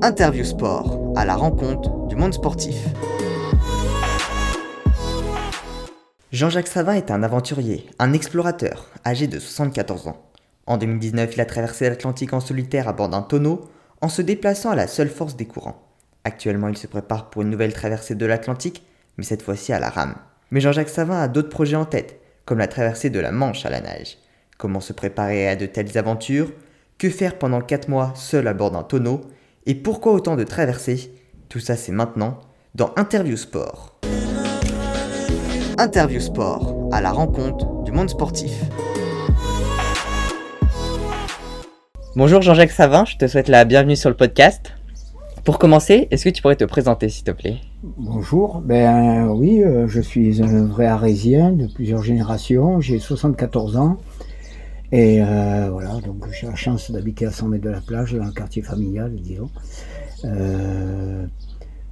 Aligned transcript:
Interview 0.00 0.44
Sport, 0.44 1.12
à 1.16 1.24
la 1.24 1.34
rencontre 1.34 2.06
du 2.06 2.14
monde 2.14 2.32
sportif. 2.32 2.76
Jean-Jacques 6.30 6.68
Savin 6.68 6.92
est 6.92 7.10
un 7.10 7.24
aventurier, 7.24 7.90
un 7.98 8.12
explorateur, 8.12 8.86
âgé 9.04 9.26
de 9.26 9.40
74 9.40 10.06
ans. 10.06 10.22
En 10.66 10.76
2019, 10.76 11.34
il 11.34 11.40
a 11.40 11.46
traversé 11.46 11.88
l'Atlantique 11.88 12.32
en 12.32 12.38
solitaire 12.38 12.86
à 12.86 12.92
bord 12.92 13.08
d'un 13.08 13.22
tonneau, 13.22 13.68
en 14.00 14.08
se 14.08 14.22
déplaçant 14.22 14.70
à 14.70 14.76
la 14.76 14.86
seule 14.86 15.08
force 15.08 15.34
des 15.34 15.46
courants. 15.46 15.82
Actuellement, 16.22 16.68
il 16.68 16.76
se 16.76 16.86
prépare 16.86 17.28
pour 17.28 17.42
une 17.42 17.50
nouvelle 17.50 17.72
traversée 17.72 18.14
de 18.14 18.26
l'Atlantique, 18.26 18.84
mais 19.16 19.24
cette 19.24 19.42
fois-ci 19.42 19.72
à 19.72 19.80
la 19.80 19.90
rame. 19.90 20.14
Mais 20.52 20.60
Jean-Jacques 20.60 20.90
Savin 20.90 21.20
a 21.20 21.26
d'autres 21.26 21.48
projets 21.48 21.76
en 21.76 21.86
tête, 21.86 22.20
comme 22.44 22.58
la 22.58 22.68
traversée 22.68 23.10
de 23.10 23.18
la 23.18 23.32
Manche 23.32 23.66
à 23.66 23.70
la 23.70 23.80
nage. 23.80 24.18
Comment 24.58 24.80
se 24.80 24.92
préparer 24.92 25.48
à 25.48 25.56
de 25.56 25.66
telles 25.66 25.98
aventures? 25.98 26.52
Que 26.98 27.10
faire 27.10 27.36
pendant 27.36 27.60
4 27.60 27.88
mois 27.88 28.12
seul 28.14 28.46
à 28.46 28.54
bord 28.54 28.70
d'un 28.70 28.84
tonneau? 28.84 29.22
Et 29.68 29.74
pourquoi 29.74 30.14
autant 30.14 30.34
de 30.34 30.44
traversées? 30.44 31.12
Tout 31.50 31.60
ça 31.60 31.76
c'est 31.76 31.92
maintenant 31.92 32.38
dans 32.74 32.90
Interview 32.96 33.36
Sport. 33.36 34.00
Interview 35.76 36.20
Sport, 36.20 36.88
à 36.90 37.02
la 37.02 37.12
rencontre 37.12 37.84
du 37.84 37.92
monde 37.92 38.08
sportif. 38.08 38.52
Bonjour 42.16 42.40
Jean-Jacques 42.40 42.70
Savin, 42.70 43.04
je 43.04 43.18
te 43.18 43.26
souhaite 43.26 43.48
la 43.48 43.66
bienvenue 43.66 43.94
sur 43.94 44.08
le 44.08 44.16
podcast. 44.16 44.72
Pour 45.44 45.58
commencer, 45.58 46.08
est-ce 46.10 46.24
que 46.24 46.30
tu 46.30 46.40
pourrais 46.40 46.56
te 46.56 46.64
présenter 46.64 47.10
s'il 47.10 47.24
te 47.24 47.30
plaît? 47.30 47.58
Bonjour, 47.82 48.62
ben 48.62 49.28
oui, 49.28 49.62
euh, 49.62 49.86
je 49.86 50.00
suis 50.00 50.42
un 50.42 50.64
vrai 50.64 50.86
arésien 50.86 51.52
de 51.52 51.66
plusieurs 51.66 52.02
générations, 52.02 52.80
j'ai 52.80 52.98
74 52.98 53.76
ans 53.76 53.98
et 54.90 55.22
euh, 55.22 55.68
voilà, 55.70 56.00
donc 56.04 56.26
j'ai 56.32 56.46
la 56.46 56.54
chance 56.54 56.90
d'habiter 56.90 57.26
à 57.26 57.30
100 57.30 57.48
mètres 57.48 57.64
de 57.64 57.70
la 57.70 57.80
plage, 57.80 58.14
dans 58.14 58.24
le 58.24 58.32
quartier 58.32 58.62
familial, 58.62 59.14
disons. 59.16 59.50
Euh, 60.24 61.26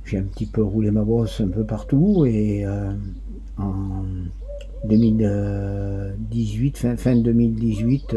j'ai 0.04 0.18
un 0.18 0.22
petit 0.22 0.46
peu 0.46 0.62
roulé 0.62 0.90
ma 0.90 1.02
bosse 1.02 1.40
un 1.40 1.48
peu 1.48 1.64
partout 1.64 2.24
et 2.26 2.64
euh, 2.64 2.92
en 3.58 4.04
2018, 4.84 6.78
fin, 6.78 6.96
fin 6.96 7.16
2018, 7.16 8.16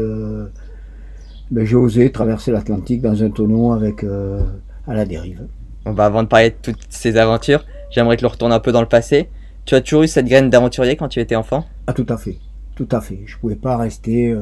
ben, 1.50 1.64
j'ai 1.64 1.76
osé 1.76 2.10
traverser 2.10 2.52
l'Atlantique 2.52 3.02
dans 3.02 3.22
un 3.22 3.30
tonneau 3.30 3.72
avec 3.72 4.04
à 4.04 4.94
la 4.94 5.04
dérive. 5.04 5.46
Bon 5.84 5.92
bah 5.92 6.06
avant 6.06 6.22
de 6.22 6.28
parler 6.28 6.50
de 6.50 6.56
toutes 6.62 6.86
ces 6.88 7.16
aventures, 7.16 7.64
j'aimerais 7.90 8.16
que 8.16 8.22
l'on 8.22 8.28
retourne 8.28 8.52
un 8.52 8.60
peu 8.60 8.72
dans 8.72 8.82
le 8.82 8.88
passé. 8.88 9.28
Tu 9.64 9.74
as 9.74 9.80
toujours 9.80 10.02
eu 10.02 10.08
cette 10.08 10.26
graine 10.26 10.48
d'aventurier 10.48 10.96
quand 10.96 11.08
tu 11.08 11.20
étais 11.20 11.36
enfant? 11.36 11.64
Ah 11.86 11.92
tout 11.92 12.06
à 12.08 12.16
fait. 12.16 12.38
Tout 12.74 12.88
à 12.92 13.00
fait. 13.00 13.20
Je 13.26 13.38
pouvais 13.38 13.56
pas 13.56 13.76
rester 13.76 14.34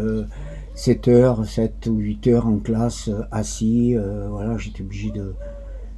7 0.75 1.09
euh, 1.09 1.13
heures, 1.13 1.45
7 1.45 1.87
ou 1.89 1.97
8 1.99 2.27
heures 2.29 2.47
en 2.47 2.59
classe 2.59 3.09
euh, 3.09 3.23
assis. 3.31 3.97
Euh, 3.97 4.29
voilà, 4.31 4.57
j'étais 4.57 4.83
obligé 4.83 5.11
de. 5.11 5.35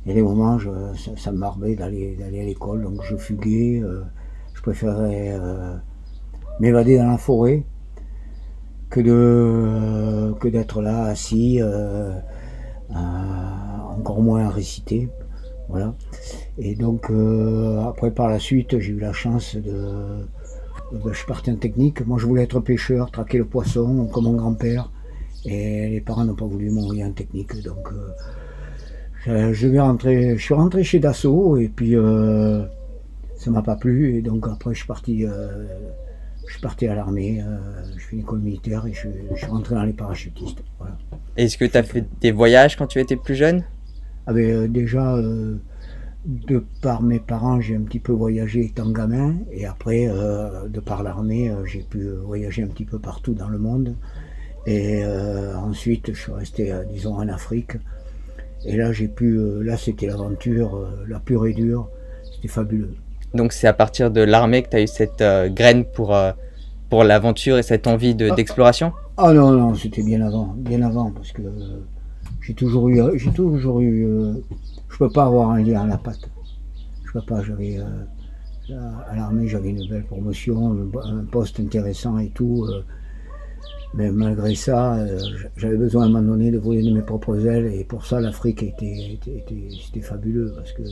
Il 0.04 0.08
y 0.08 0.12
a 0.12 0.14
des 0.14 0.22
moments, 0.22 0.58
ça, 1.16 1.30
me 1.30 1.36
marbait 1.36 1.76
d'aller 1.76 2.16
à 2.22 2.30
l'école, 2.30 2.82
donc 2.82 3.02
je 3.02 3.16
fuguais. 3.16 3.82
je 4.54 4.62
préférais 4.62 5.38
m'évader 6.58 6.96
dans 6.96 7.10
la 7.10 7.18
forêt 7.18 7.64
que 8.88 9.00
de 9.00 10.32
que 10.40 10.48
d'être 10.48 10.80
là 10.80 11.04
assis, 11.04 11.60
encore 12.88 14.22
moins 14.22 14.46
à 14.46 14.48
réciter. 14.48 15.10
Voilà. 15.68 15.94
Et 16.56 16.74
donc 16.76 17.12
après 17.86 18.10
par 18.10 18.28
la 18.28 18.38
suite, 18.38 18.78
j'ai 18.78 18.92
eu 18.92 19.00
la 19.00 19.12
chance 19.12 19.54
de 19.54 19.70
euh, 19.70 20.24
je 20.92 21.14
suis 21.14 21.26
parti 21.26 21.50
en 21.50 21.56
technique. 21.56 22.06
Moi, 22.06 22.18
je 22.18 22.26
voulais 22.26 22.42
être 22.42 22.60
pêcheur, 22.60 23.10
traquer 23.10 23.38
le 23.38 23.44
poisson, 23.44 24.06
comme 24.12 24.24
mon 24.24 24.34
grand-père. 24.34 24.90
Et 25.44 25.88
les 25.88 26.00
parents 26.00 26.24
n'ont 26.24 26.34
pas 26.34 26.46
voulu 26.46 26.70
m'envoyer 26.70 27.04
en 27.04 27.12
technique. 27.12 27.62
Donc, 27.62 27.88
euh, 29.28 29.52
je, 29.52 29.68
vais 29.68 29.80
rentrer, 29.80 30.36
je 30.36 30.42
suis 30.42 30.54
rentré 30.54 30.84
chez 30.84 30.98
Dassault 30.98 31.56
et 31.56 31.68
puis 31.68 31.96
euh, 31.96 32.64
ça 33.36 33.50
m'a 33.50 33.62
pas 33.62 33.76
plu. 33.76 34.16
Et 34.16 34.22
donc, 34.22 34.46
après, 34.48 34.74
je 34.74 34.78
suis 34.78 34.86
parti, 34.86 35.22
je 35.22 36.52
suis 36.52 36.60
parti 36.60 36.86
à 36.86 36.94
l'armée. 36.94 37.42
je 37.96 38.02
fais 38.02 38.16
une 38.16 38.22
école 38.22 38.40
militaire 38.40 38.86
et 38.86 38.92
je, 38.92 39.08
suis 39.36 39.46
rentré 39.46 39.74
dans 39.74 39.84
les 39.84 39.92
parachutistes. 39.92 40.62
Est-ce 41.36 41.56
que 41.56 41.64
tu 41.64 41.76
as 41.76 41.82
fait 41.82 42.04
des 42.20 42.32
voyages 42.32 42.76
quand 42.76 42.86
tu 42.86 43.00
étais 43.00 43.16
plus 43.16 43.34
jeune? 43.34 43.64
Ah 44.26 44.32
ben, 44.32 44.70
Déjà 44.70 45.16
de 46.24 46.62
par 46.82 47.02
mes 47.02 47.18
parents, 47.18 47.60
j'ai 47.60 47.76
un 47.76 47.80
petit 47.80 47.98
peu 47.98 48.12
voyagé 48.12 48.66
étant 48.66 48.90
gamin, 48.90 49.36
et 49.50 49.64
après, 49.64 50.06
euh, 50.08 50.68
de 50.68 50.80
par 50.80 51.02
l'armée, 51.02 51.50
euh, 51.50 51.64
j'ai 51.64 51.80
pu 51.80 52.08
voyager 52.08 52.62
un 52.62 52.66
petit 52.66 52.84
peu 52.84 52.98
partout 52.98 53.32
dans 53.32 53.48
le 53.48 53.58
monde. 53.58 53.94
Et 54.66 55.02
euh, 55.02 55.56
ensuite, 55.56 56.12
je 56.12 56.20
suis 56.20 56.32
resté, 56.32 56.72
disons, 56.92 57.14
en 57.14 57.28
Afrique. 57.28 57.72
Et 58.66 58.76
là, 58.76 58.92
j'ai 58.92 59.08
pu, 59.08 59.40
là, 59.62 59.78
c'était 59.78 60.06
l'aventure, 60.06 60.86
la 61.08 61.18
pure 61.18 61.46
et 61.46 61.54
dure. 61.54 61.88
C'était 62.34 62.48
fabuleux. 62.48 62.94
Donc, 63.32 63.54
c'est 63.54 63.66
à 63.66 63.72
partir 63.72 64.10
de 64.10 64.20
l'armée 64.20 64.62
que 64.62 64.68
tu 64.68 64.76
as 64.76 64.82
eu 64.82 64.86
cette 64.86 65.24
graine 65.54 65.86
pour, 65.86 66.14
pour 66.90 67.04
l'aventure 67.04 67.56
et 67.56 67.62
cette 67.62 67.86
envie 67.86 68.14
ah. 68.20 68.34
d'exploration? 68.34 68.92
Ah 69.16 69.32
non, 69.32 69.52
non, 69.52 69.74
c'était 69.74 70.02
bien 70.02 70.20
avant, 70.20 70.54
bien 70.58 70.82
avant, 70.82 71.10
parce 71.10 71.32
que 71.32 71.42
j'ai 72.42 72.52
toujours 72.52 72.90
eu, 72.90 73.00
j'ai 73.18 73.32
toujours 73.32 73.80
eu 73.80 74.06
je 74.90 74.98
peux 74.98 75.10
pas 75.10 75.24
avoir 75.24 75.50
un 75.50 75.62
lien 75.62 75.82
à 75.82 75.86
la 75.86 75.98
patte. 75.98 76.28
Je 77.04 77.12
peux 77.12 77.24
pas, 77.24 77.42
j'avais 77.42 77.78
euh, 77.78 78.90
à 79.08 79.16
l'armée 79.16 79.48
j'avais 79.48 79.70
une 79.70 79.88
belle 79.88 80.04
promotion, 80.04 80.76
un 81.02 81.24
poste 81.24 81.58
intéressant 81.60 82.18
et 82.18 82.28
tout. 82.28 82.66
Euh, 82.68 82.82
mais 83.94 84.10
malgré 84.12 84.54
ça, 84.54 84.94
euh, 84.94 85.18
j'avais 85.56 85.76
besoin 85.76 86.04
à 86.04 86.06
un 86.06 86.10
moment 86.10 86.32
donné 86.32 86.52
de 86.52 86.58
voler 86.58 86.82
de 86.82 86.92
mes 86.92 87.02
propres 87.02 87.44
ailes 87.46 87.66
et 87.66 87.82
pour 87.82 88.06
ça 88.06 88.20
l'Afrique 88.20 88.62
était, 88.62 89.18
c'était 89.84 90.00
fabuleux 90.00 90.54
parce 90.56 90.72
que 90.72 90.82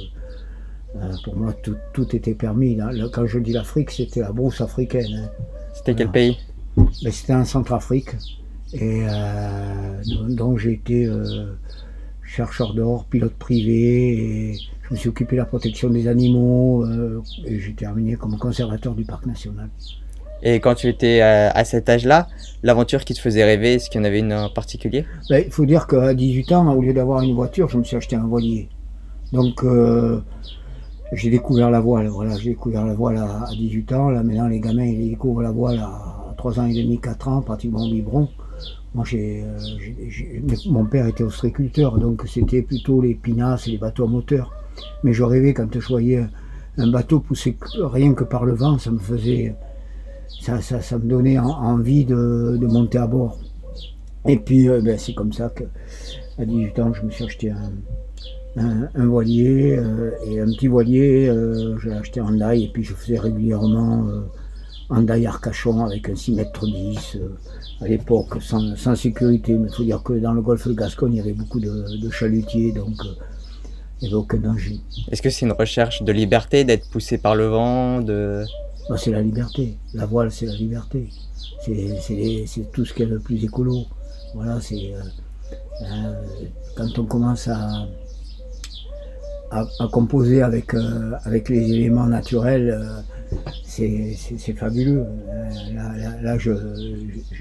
pour 1.22 1.37
moi 1.37 1.54
tout, 1.62 2.16
était 2.16 2.34
permis. 2.34 2.78
Quand 3.12 3.26
je 3.26 3.38
dis 3.38 3.53
l'Afrique, 3.53 3.91
c'était 3.91 4.20
la 4.20 4.32
brousse 4.32 4.60
africaine. 4.60 5.12
Hein. 5.12 5.31
C'était 5.75 5.94
quel 5.94 6.10
pays? 6.10 6.37
C'était 6.92 7.34
en 7.34 7.44
Centrafrique 7.44 8.10
et 8.72 9.03
donc 10.31 10.58
j'ai 10.58 10.72
été 10.72 11.08
chercheur 12.28 12.75
d'or, 12.75 13.05
pilote 13.06 13.33
privé, 13.33 14.53
et 14.53 14.55
je 14.83 14.94
me 14.94 14.97
suis 14.97 15.09
occupé 15.09 15.37
de 15.37 15.41
la 15.41 15.47
protection 15.47 15.89
des 15.89 16.06
animaux, 16.06 16.84
euh, 16.84 17.22
et 17.47 17.59
j'ai 17.59 17.72
terminé 17.72 18.15
comme 18.15 18.37
conservateur 18.39 18.94
du 18.94 19.05
parc 19.05 19.27
national. 19.27 19.69
Et 20.43 20.61
quand 20.61 20.75
tu 20.75 20.87
étais 20.87 21.21
à, 21.21 21.65
cet 21.65 21.88
âge-là, 21.88 22.28
l'aventure 22.62 23.05
qui 23.05 23.12
te 23.12 23.19
faisait 23.19 23.43
rêver, 23.43 23.75
est-ce 23.75 23.91
qu'il 23.91 24.00
y 24.00 24.03
en 24.03 24.05
avait 24.05 24.21
une 24.21 24.33
en 24.33 24.50
particulier 24.50 25.05
ben, 25.28 25.43
Il 25.44 25.50
faut 25.50 25.67
dire 25.67 25.88
qu'à 25.88 26.15
18 26.15 26.53
ans, 26.53 26.72
au 26.72 26.81
lieu 26.81 26.93
d'avoir 26.93 27.22
une 27.22 27.34
voiture, 27.34 27.69
je 27.69 27.77
me 27.77 27.83
suis 27.83 27.97
acheté 27.97 28.15
un 28.15 28.27
voilier. 28.27 28.69
Donc 29.33 29.65
euh, 29.65 30.21
j'ai 31.12 31.31
découvert 31.31 31.71
la 31.71 31.81
voile. 31.81 32.06
Voilà, 32.06 32.37
j'ai 32.37 32.50
découvert 32.50 32.87
la 32.87 32.94
voile 32.94 33.17
à, 33.17 33.49
18 33.50 33.93
ans. 33.94 34.11
Là 34.11 34.22
maintenant, 34.22 34.47
les 34.47 34.61
gamins 34.61 34.84
ils 34.84 35.11
découvrent 35.11 35.43
la 35.43 35.50
voile 35.50 35.78
à 35.78 36.34
3 36.37 36.61
ans 36.61 36.67
et 36.67 36.75
demi, 36.75 37.00
4 37.00 37.28
ans, 37.28 37.43
pratiquement 37.43 37.84
au 37.84 37.91
biberon. 37.91 38.28
Moi, 38.98 39.06
euh, 39.14 39.59
mon 40.66 40.84
père 40.84 41.06
était 41.06 41.22
ostréiculteur, 41.22 41.98
donc 41.98 42.25
c'était 42.26 42.62
plutôt 42.62 43.00
les 43.00 43.14
pinasses 43.14 43.69
et 43.69 43.70
les 43.70 43.78
bateaux 43.78 44.03
à 44.03 44.06
moteur. 44.09 44.53
Mais 45.04 45.12
je 45.12 45.22
rêvais 45.22 45.54
quand 45.54 45.72
je 45.72 45.86
voyais 45.86 46.25
un 46.78 46.91
bateau 46.91 47.20
pousser 47.20 47.56
rien 47.76 48.12
que 48.12 48.25
par 48.25 48.44
le 48.44 48.54
vent, 48.54 48.76
ça 48.76 48.91
me 48.91 48.98
faisait, 48.98 49.54
ça, 50.41 50.58
me 50.98 51.04
donnait 51.04 51.38
envie 51.38 52.06
de, 52.06 52.58
monter 52.66 52.98
à 52.98 53.06
bord. 53.06 53.38
Et 54.26 54.37
puis, 54.37 54.69
euh, 54.69 54.81
ben, 54.81 54.98
c'est 54.98 55.14
comme 55.14 55.32
ça 55.32 55.48
que, 55.48 55.62
à 56.37 56.44
18 56.44 56.78
ans, 56.81 56.92
je 56.92 57.03
me 57.03 57.10
suis 57.12 57.22
acheté 57.22 57.53
un, 58.56 59.06
voilier 59.06 59.76
euh, 59.78 60.10
et 60.26 60.41
un 60.41 60.47
petit 60.47 60.66
voilier. 60.66 61.32
j'ai 61.81 61.92
acheté 61.92 62.19
un 62.19 62.32
Hyundai 62.32 62.64
et 62.64 62.69
puis 62.72 62.82
je 62.82 62.94
faisais 62.94 63.20
régulièrement 63.20 64.08
un 64.91 64.97
Hyundai 64.97 65.25
Arcachon 65.25 65.84
avec 65.84 66.08
un 66.08 66.16
6 66.16 66.32
mètres 66.32 66.66
10 66.66 67.19
à 67.81 67.87
l'époque 67.87 68.43
sans, 68.43 68.97
sécurité, 68.97 69.55
mais 69.55 69.69
il 69.69 69.75
faut 69.75 69.84
dire 69.84 70.03
que 70.03 70.12
dans 70.15 70.33
le 70.33 70.43
golfe 70.43 70.66
de 70.66 70.72
Gascogne, 70.72 71.15
il 71.15 71.19
y 71.19 71.21
avait 71.21 71.33
beaucoup 71.33 71.61
de, 71.61 72.11
chalutiers, 72.11 72.72
donc 72.72 72.94
euh, 73.05 73.14
il 74.00 74.05
n'y 74.05 74.08
avait 74.08 74.17
aucun 74.17 74.38
danger. 74.38 74.81
Est-ce 75.11 75.23
que 75.23 75.31
c'est 75.31 75.47
une 75.47 75.52
recherche 75.52 76.02
de 76.02 76.12
liberté, 76.12 76.64
d'être 76.64 76.88
poussé 76.91 77.19
par 77.19 77.37
le 77.37 77.47
vent 77.47 78.00
de... 78.00 78.44
Bah, 78.88 78.97
c'est 78.99 79.12
la 79.12 79.23
liberté. 79.23 79.76
La 79.94 80.06
voile, 80.06 80.32
c'est 80.32 80.47
la 80.47 80.55
liberté. 80.55 81.08
C'est 81.61 82.73
tout 82.73 82.85
ce 82.85 82.94
qui 82.94 83.02
est 83.02 83.06
le 83.06 83.20
plus 83.20 83.44
écolo. 83.44 83.85
Voilà, 84.35 84.61
c'est... 84.61 84.93
Euh, 84.93 85.00
euh, 85.82 86.23
quand 86.75 86.99
on 86.99 87.05
commence 87.05 87.49
à, 87.49 87.87
à, 89.50 89.67
composer 89.93 90.43
avec, 90.43 90.75
avec 91.25 91.49
les 91.49 91.73
éléments 91.73 92.06
naturels, 92.06 93.05
c'est 93.64 94.52
fabuleux. 94.54 95.04
Euh, 95.04 96.22
là, 96.22 96.38
j'ai 96.38 96.54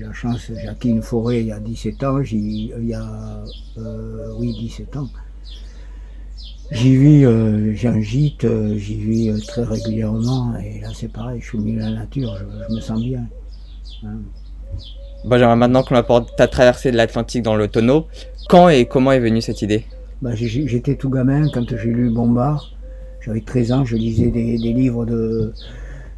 la 0.03 0.13
chance, 0.13 0.51
j'ai 0.53 0.67
acquis 0.67 0.89
une 0.89 1.01
forêt 1.01 1.41
il 1.41 1.47
y 1.47 1.51
a 1.51 1.59
17 1.59 2.03
ans, 2.03 2.21
il 2.21 2.87
y 2.87 2.93
a, 2.93 3.43
euh, 3.77 4.33
oui, 4.37 4.53
17 4.53 4.97
ans. 4.97 5.09
J'y 6.71 6.97
vis, 6.97 7.25
euh, 7.25 7.73
j'ai 7.73 7.87
un 7.87 8.01
gîte, 8.01 8.45
j'y 8.75 8.95
vis 8.95 9.45
très 9.47 9.63
régulièrement, 9.63 10.57
et 10.57 10.81
là 10.81 10.89
c'est 10.93 11.11
pareil, 11.11 11.39
je 11.41 11.47
suis 11.47 11.57
milieu 11.57 11.79
de 11.79 11.85
la 11.85 11.91
nature, 11.91 12.37
je, 12.37 12.75
me 12.75 12.81
sens 12.81 13.01
bien. 13.01 13.25
Hein. 14.03 14.17
Bon, 15.23 15.37
j'aimerais 15.37 15.55
maintenant 15.55 15.83
qu'on 15.83 15.95
apporte 15.95 16.35
ta 16.35 16.47
traversée 16.47 16.91
de 16.91 16.97
l'Atlantique 16.97 17.41
dans 17.41 17.55
le 17.55 17.67
tonneau. 17.69 18.07
Quand 18.49 18.69
et 18.69 18.85
comment 18.85 19.11
est 19.11 19.19
venue 19.19 19.41
cette 19.41 19.61
idée? 19.61 19.85
Bah, 20.21 20.31
j'étais 20.35 20.95
tout 20.95 21.09
gamin 21.09 21.47
quand 21.49 21.65
j'ai 21.69 21.91
lu 21.91 22.09
Bombard. 22.09 22.76
J'avais 23.27 23.41
13 23.41 23.71
ans, 23.73 23.83
je 23.83 23.97
lisais 23.97 24.31
des, 24.31 24.55
livres 24.55 25.05
de, 25.05 25.51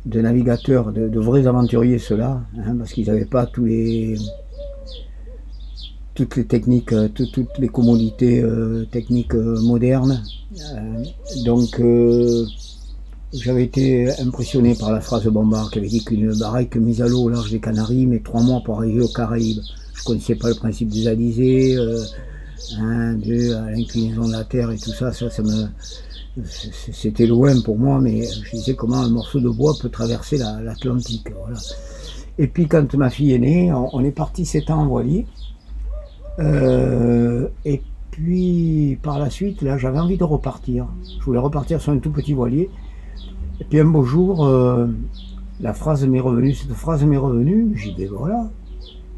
de 0.06 0.22
navigateurs, 0.22 0.92
de, 0.92 1.20
vrais 1.20 1.48
aventuriers, 1.48 1.98
ceux-là, 1.98 2.44
hein, 2.56 2.76
parce 2.78 2.94
qu'ils 2.94 3.08
n'avaient 3.08 3.26
pas 3.26 3.48
tous 3.48 3.66
les, 3.66 4.16
toutes 6.14 6.36
les 6.36 6.46
techniques, 6.46 6.94
euh, 6.94 7.08
toutes, 7.08 7.58
les 7.58 7.68
commodités 7.68 8.44
euh, 8.44 8.86
techniques 8.92 9.34
euh, 9.34 9.60
modernes. 9.60 10.24
donc, 11.46 11.82
j'avais 13.34 13.64
été 13.64 14.12
impressionné 14.22 14.76
par 14.76 14.92
la 14.92 15.02
phrase 15.02 15.24
de 15.24 15.32
Bombard 15.32 15.72
qui 15.72 15.80
avait 15.80 15.88
dit 15.88 16.06
qu'une 16.06 16.38
baraque 16.38 16.76
mise 16.76 17.02
à 17.02 17.08
l'eau 17.08 17.24
au 17.24 17.30
large 17.30 17.50
des 17.50 17.60
Canaries 17.60 18.06
met 18.06 18.20
trois 18.20 18.44
mois 18.44 18.62
pour 18.64 18.78
arriver 18.78 19.02
aux 19.02 19.08
Caraïbes. 19.08 19.62
Je 19.96 20.04
connaissais 20.04 20.36
pas 20.36 20.50
le 20.50 20.56
principe 20.56 20.90
des 20.90 21.08
alizés, 21.08 21.76
hein, 22.78 23.18
à 23.20 23.72
l'inclinaison 23.72 24.28
de 24.28 24.32
la 24.32 24.44
Terre 24.44 24.70
et 24.70 24.78
tout 24.78 24.92
ça. 24.92 25.12
Ça, 25.12 25.32
ça 25.32 25.42
me, 25.42 25.66
c'était 26.46 27.28
loin 27.28 27.60
pour 27.62 27.78
moi, 27.78 28.00
mais 28.00 28.24
je 28.24 28.52
disais 28.52 28.76
comment 28.76 28.98
un 28.98 29.10
morceau 29.10 29.40
de 29.40 29.50
bois 29.50 29.74
peut 29.80 29.90
traverser 29.90 30.38
l'Atlantique. 30.38 31.28
voilà. 31.32 31.60
Et 32.40 32.48
puis 32.48 32.68
quand 32.68 32.96
ma 32.96 33.10
fille 33.10 33.34
est 33.34 33.40
née, 33.40 33.72
on, 33.74 34.04
est 34.04 34.12
parti 34.12 34.46
sept 34.46 34.70
ans 34.70 34.80
en 34.80 34.88
voilier. 34.88 35.26
Euh, 36.40 37.50
et 37.66 37.82
puis 38.12 38.98
par 39.04 39.20
la 39.20 39.30
suite, 39.30 39.62
là, 39.62 39.78
j'avais 39.78 40.00
envie 40.00 40.16
de 40.16 40.24
repartir. 40.24 40.88
Je 41.20 41.26
voulais 41.26 41.40
repartir 41.40 41.82
sur 41.82 41.92
un 41.92 41.98
tout 41.98 42.12
petit 42.12 42.34
voilier. 42.34 42.70
Et 43.60 43.66
puis 43.66 43.82
un 43.82 43.86
beau 43.86 44.04
jour, 44.04 44.46
euh, 44.46 44.88
la 45.60 45.74
phrase 45.74 46.08
m'est 46.08 46.22
revenue. 46.22 46.54
Cette 46.54 46.72
phrase 46.72 47.04
m'est 47.04 47.18
revenue. 47.18 47.74
J'ai 47.76 47.92
dit 47.92 48.06
voilà, 48.06 48.50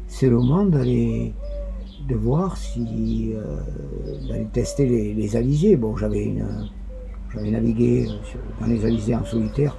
c'est 0.08 0.28
le 0.28 0.36
moment 0.36 0.64
d'aller 0.64 1.32
de 2.08 2.16
voir 2.16 2.56
si 2.56 3.32
euh, 3.34 3.60
d'aller 4.28 4.48
tester 4.52 4.84
les, 4.84 5.14
les 5.14 5.36
alizés. 5.36 5.76
Bon, 5.76 5.96
j'avais 5.96 6.24
une 6.24 6.44
j'avais 7.34 7.50
navigué 7.50 8.08
dans 8.60 8.66
les 8.66 8.84
alizés 8.84 9.14
en 9.14 9.24
solitaire, 9.24 9.76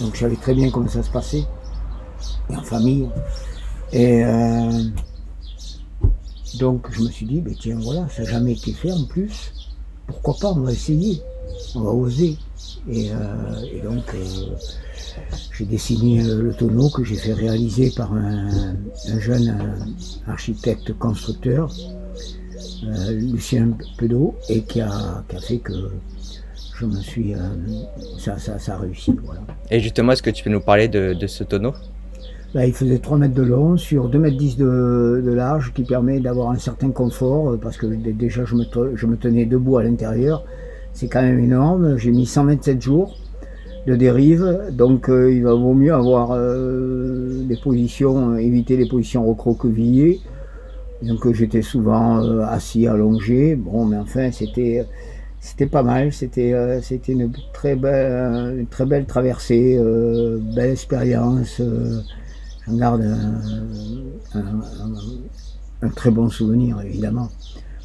donc 0.00 0.14
je 0.14 0.20
savais 0.20 0.36
très 0.36 0.54
bien 0.54 0.70
comment 0.70 0.88
ça 0.88 1.02
se 1.02 1.10
passait, 1.10 1.44
et 2.50 2.56
en 2.56 2.62
famille. 2.62 3.08
Et 3.92 4.24
donc 6.58 6.86
je 6.90 7.02
me 7.02 7.08
suis 7.08 7.26
dit, 7.26 7.40
ben 7.40 7.54
tiens 7.58 7.78
voilà, 7.80 8.08
ça 8.08 8.22
n'a 8.22 8.30
jamais 8.30 8.52
été 8.52 8.72
fait 8.72 8.92
en 8.92 9.04
plus. 9.04 9.52
Pourquoi 10.06 10.36
pas, 10.40 10.52
on 10.52 10.60
va 10.60 10.72
essayer, 10.72 11.20
on 11.74 11.80
va 11.80 11.90
oser. 11.90 12.36
Et, 12.88 13.10
euh, 13.10 13.82
donc 13.82 14.04
euh, 14.14 14.24
j'ai 15.56 15.64
dessiné 15.64 16.22
le 16.22 16.52
tonneau 16.52 16.90
que 16.90 17.02
j'ai 17.02 17.16
fait 17.16 17.32
réaliser 17.32 17.90
par 17.96 18.12
un, 18.12 18.74
jeune 19.18 19.56
architecte 20.26 20.92
constructeur, 20.98 21.72
euh, 22.84 23.12
Lucien 23.12 23.70
Pedot, 23.96 24.34
et 24.48 24.62
qui 24.62 24.80
a, 24.80 25.24
fait 25.40 25.58
que 25.58 25.72
je 26.78 26.86
me 26.86 27.00
suis. 27.00 27.34
ça, 28.18 28.38
ça, 28.38 28.74
a 28.74 28.78
réussi. 28.78 29.14
Voilà. 29.24 29.40
Et 29.70 29.80
justement, 29.80 30.12
est-ce 30.12 30.22
que 30.22 30.30
tu 30.30 30.44
peux 30.44 30.50
nous 30.50 30.60
parler 30.60 30.88
de 30.88 31.26
ce 31.26 31.44
tonneau? 31.44 31.72
Il 32.56 32.72
faisait 32.72 32.98
3 32.98 33.18
mètres 33.18 33.34
de 33.34 33.42
long 33.42 33.76
sur 33.76 34.08
2 34.08 34.16
mètres 34.16 34.36
10 34.36 34.58
de, 34.58 35.32
large, 35.34 35.72
qui 35.74 35.82
permet 35.82 36.20
d'avoir 36.20 36.50
un 36.50 36.58
certain 36.58 36.90
confort, 36.90 37.50
euh, 37.50 37.56
parce 37.60 37.76
que 37.76 37.86
déjà 37.86 38.44
je 38.44 38.54
me, 38.54 38.64
je 38.94 39.06
me 39.06 39.16
tenais 39.16 39.44
debout 39.44 39.78
à 39.78 39.82
l'intérieur. 39.82 40.44
C'est 40.92 41.08
quand 41.08 41.22
même 41.22 41.40
énorme. 41.40 41.96
J'ai 41.98 42.12
mis 42.12 42.26
127 42.26 42.80
jours 42.80 43.18
de 43.88 43.96
dérive, 43.96 44.68
donc 44.70 45.10
euh, 45.10 45.32
il 45.32 45.42
va 45.42 45.52
vaut 45.54 45.74
mieux 45.74 45.92
avoir 45.92 46.30
euh, 46.30 47.42
des 47.44 47.56
positions, 47.56 48.36
éviter 48.36 48.76
les 48.76 48.86
positions 48.86 49.26
recroquevillées. 49.26 50.20
Donc 51.02 51.30
j'étais 51.32 51.60
souvent 51.60 52.40
assis, 52.44 52.86
allongé. 52.86 53.56
Bon, 53.56 53.84
mais 53.84 53.96
enfin 53.96 54.30
c'était 54.30 54.86
c'était 55.44 55.66
pas 55.66 55.82
mal. 55.82 56.12
C'était 56.12 56.52
très 57.52 57.76
belle 57.76 58.58
une 58.58 58.66
très 58.66 58.86
belle 58.86 59.06
traversée, 59.06 59.78
belle 60.54 60.70
expérience 60.70 61.60
j'en 62.66 62.76
garde 62.76 63.02
un, 64.34 65.88
très 65.90 66.10
bon 66.10 66.30
souvenir, 66.30 66.80
évidemment. 66.80 67.28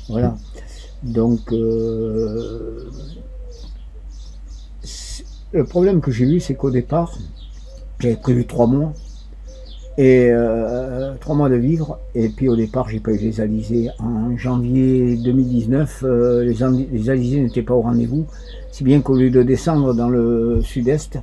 Voilà. 0.07 0.37
Donc, 1.03 1.51
euh, 1.51 2.89
le 5.51 5.65
problème 5.65 6.01
que 6.01 6.11
j'ai 6.11 6.25
eu, 6.25 6.39
c'est 6.39 6.55
qu'au 6.55 6.71
départ, 6.71 7.17
j'avais 7.99 8.15
prévu 8.15 8.45
trois 8.47 8.67
mois, 8.67 8.93
et 9.99 10.29
euh, 10.31 11.15
trois 11.19 11.35
mois 11.35 11.49
de 11.49 11.55
vivre, 11.55 11.99
et 12.15 12.29
puis 12.29 12.47
au 12.47 12.55
départ, 12.55 12.87
j'ai 12.87 13.01
pas 13.01 13.11
eu 13.11 13.17
les 13.17 13.41
alizés. 13.41 13.89
En 13.99 14.37
janvier 14.37 15.17
2019, 15.17 16.05
euh, 16.05 16.43
les, 16.45 16.55
les 16.89 17.09
alizés 17.09 17.41
n'étaient 17.41 17.63
pas 17.63 17.73
au 17.73 17.81
rendez-vous, 17.81 18.25
si 18.71 18.85
bien 18.85 19.01
qu'au 19.01 19.17
lieu 19.17 19.29
de 19.29 19.43
descendre 19.43 19.93
dans 19.93 20.07
le 20.07 20.61
sud-est, 20.61 21.19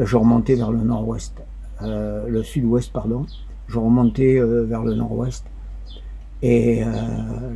je 0.00 0.16
remontais 0.16 0.56
vers 0.56 0.72
le 0.72 0.80
nord-ouest. 0.80 1.34
Euh, 1.82 2.26
le 2.26 2.42
sud-ouest, 2.42 2.92
pardon. 2.92 3.24
Je 3.68 3.78
remontais 3.78 4.40
vers 4.40 4.82
le 4.82 4.94
nord-ouest. 4.94 5.44
Et 6.42 6.82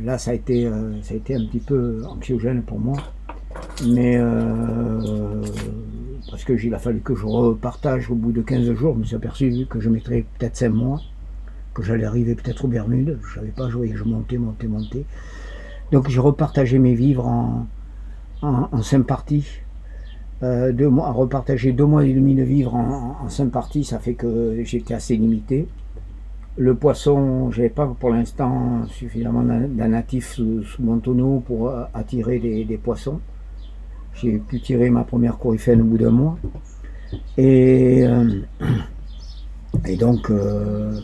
là, 0.05 0.17
ça 0.17 0.31
a, 0.31 0.33
été, 0.33 0.69
ça 1.01 1.13
a 1.13 1.17
été 1.17 1.35
un 1.35 1.45
petit 1.45 1.59
peu 1.59 2.03
anxiogène 2.07 2.61
pour 2.61 2.79
moi. 2.79 2.97
Mais 3.85 4.17
parce 6.33 6.45
que 6.45 6.53
il 6.53 6.73
a 6.73 6.79
fallu 6.79 6.99
que 7.01 7.13
je 7.13 7.27
repartage 7.27 8.09
au 8.09 8.15
bout 8.15 8.31
de 8.31 8.41
15 8.41 8.73
jours, 8.73 8.95
je 8.95 8.99
me 9.01 9.03
suis 9.03 9.15
aperçu 9.15 9.67
que 9.69 9.79
je 9.79 9.87
mettrais 9.87 10.25
peut-être 10.39 10.55
5 10.55 10.69
mois, 10.69 10.99
que 11.75 11.83
j'allais 11.83 12.05
arriver 12.05 12.33
peut-être 12.33 12.65
aux 12.65 12.67
Bermudes. 12.67 13.19
Je 13.23 13.35
savais 13.35 13.51
pas, 13.51 13.69
jouer, 13.69 13.93
je 13.93 14.03
montais, 14.03 14.39
montais, 14.39 14.65
montais. 14.65 15.05
Donc 15.91 16.09
j'ai 16.09 16.19
repartagé 16.19 16.79
mes 16.79 16.95
vivres 16.95 17.27
en, 17.27 17.67
en, 18.41 18.81
cinq 18.81 19.03
parties. 19.03 19.45
Euh, 20.41 20.73
repartager 20.79 21.71
deux 21.71 21.85
mois 21.85 22.03
et 22.03 22.11
demi 22.15 22.33
de 22.33 22.41
vivre 22.41 22.73
en, 22.73 23.29
cinq 23.29 23.51
parties, 23.51 23.83
ça 23.83 23.99
fait 23.99 24.15
que 24.15 24.59
j'étais 24.63 24.95
assez 24.95 25.15
limité. 25.15 25.67
Le 26.57 26.73
poisson, 26.73 27.51
j'avais 27.51 27.69
pas 27.69 27.85
pour 27.85 28.09
l'instant 28.09 28.87
suffisamment 28.87 29.43
d'un 29.43 29.87
natif 29.87 30.33
sous, 30.33 30.63
mon 30.79 30.97
tonneau 30.97 31.43
pour 31.45 31.69
euh, 31.69 31.83
attirer 31.93 32.39
des, 32.39 32.79
poissons. 32.83 33.19
J'ai 34.15 34.37
pu 34.37 34.61
tirer 34.61 34.89
ma 34.89 35.03
première 35.03 35.37
coryphène 35.37 35.81
au 35.81 35.85
bout 35.85 35.97
d'un 35.97 36.11
mois. 36.11 36.37
Et, 37.37 38.05
euh, 38.05 38.41
et 39.85 39.95
donc, 39.95 40.29
le, 40.29 41.01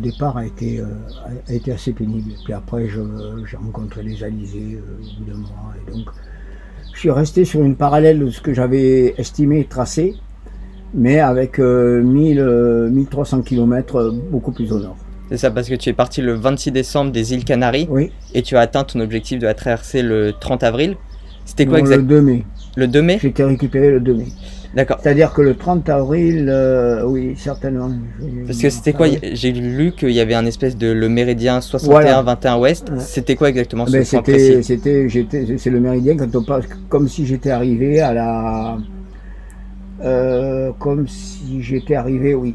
départ 0.00 0.36
a 0.36 0.46
été, 0.46 0.80
a 0.80 1.52
été 1.52 1.72
assez 1.72 1.92
pénible. 1.92 2.32
Puis 2.44 2.52
après, 2.52 2.88
j'ai 2.88 3.56
rencontré 3.56 4.02
les 4.02 4.22
alizés 4.24 4.78
au 4.78 5.20
bout 5.20 5.30
d'un 5.30 5.38
mois. 5.38 5.74
Et 5.86 5.92
donc, 5.92 6.06
je 6.94 6.98
suis 6.98 7.10
resté 7.10 7.44
sur 7.44 7.62
une 7.62 7.76
parallèle 7.76 8.18
de 8.18 8.30
ce 8.30 8.40
que 8.40 8.54
j'avais 8.54 9.14
estimé 9.18 9.64
tracé, 9.64 10.16
mais 10.94 11.20
avec 11.20 11.58
1000, 11.58 12.88
1300 12.90 13.42
km 13.42 14.14
beaucoup 14.30 14.52
plus 14.52 14.72
au 14.72 14.80
nord. 14.80 14.96
C'est 15.28 15.36
ça, 15.36 15.50
parce 15.50 15.68
que 15.68 15.74
tu 15.74 15.90
es 15.90 15.92
parti 15.92 16.22
le 16.22 16.32
26 16.32 16.70
décembre 16.70 17.12
des 17.12 17.34
îles 17.34 17.44
Canaries 17.44 17.86
oui. 17.90 18.10
et 18.32 18.42
tu 18.42 18.56
as 18.56 18.60
atteint 18.60 18.84
ton 18.84 19.00
objectif 19.00 19.38
de 19.38 19.46
la 19.46 19.54
traversée 19.54 20.02
le 20.02 20.32
30 20.32 20.62
avril. 20.62 20.96
C'était 21.48 21.64
quoi 21.64 21.78
exactement 21.78 22.08
Le 22.08 22.20
2 22.20 22.22
mai. 22.22 22.44
Le 22.76 22.86
2 22.86 23.02
mai 23.02 23.18
J'ai 23.22 23.28
été 23.28 23.42
récupéré 23.42 23.90
le 23.90 24.00
2 24.00 24.14
mai. 24.14 24.26
D'accord. 24.74 24.98
C'est-à-dire 25.02 25.32
que 25.32 25.40
le 25.40 25.54
30 25.56 25.88
avril, 25.88 26.46
euh, 26.50 27.02
oui, 27.06 27.34
certainement. 27.36 27.90
Parce 28.46 28.58
que 28.58 28.68
c'était 28.68 28.92
quoi 28.92 29.06
J'ai 29.32 29.52
lu 29.52 29.92
qu'il 29.92 30.10
y 30.10 30.20
avait 30.20 30.34
un 30.34 30.44
espèce 30.44 30.76
de 30.76 30.92
le 30.92 31.08
méridien 31.08 31.60
61-21 31.60 32.60
ouest. 32.60 32.92
C'était 32.98 33.34
quoi 33.34 33.48
exactement 33.48 33.86
ce 33.86 33.92
ben, 33.92 34.04
C'était, 34.04 34.62
c'était, 34.62 35.08
c'est 35.56 35.70
le 35.70 35.80
méridien 35.80 36.18
quand 36.18 36.36
on 36.36 36.44
passe, 36.44 36.66
comme 36.90 37.08
si 37.08 37.24
j'étais 37.24 37.50
arrivé 37.50 38.00
à 38.00 38.12
la, 38.12 38.76
euh, 40.02 40.70
comme 40.78 41.08
si 41.08 41.62
j'étais 41.62 41.94
arrivé, 41.94 42.34
oui, 42.34 42.54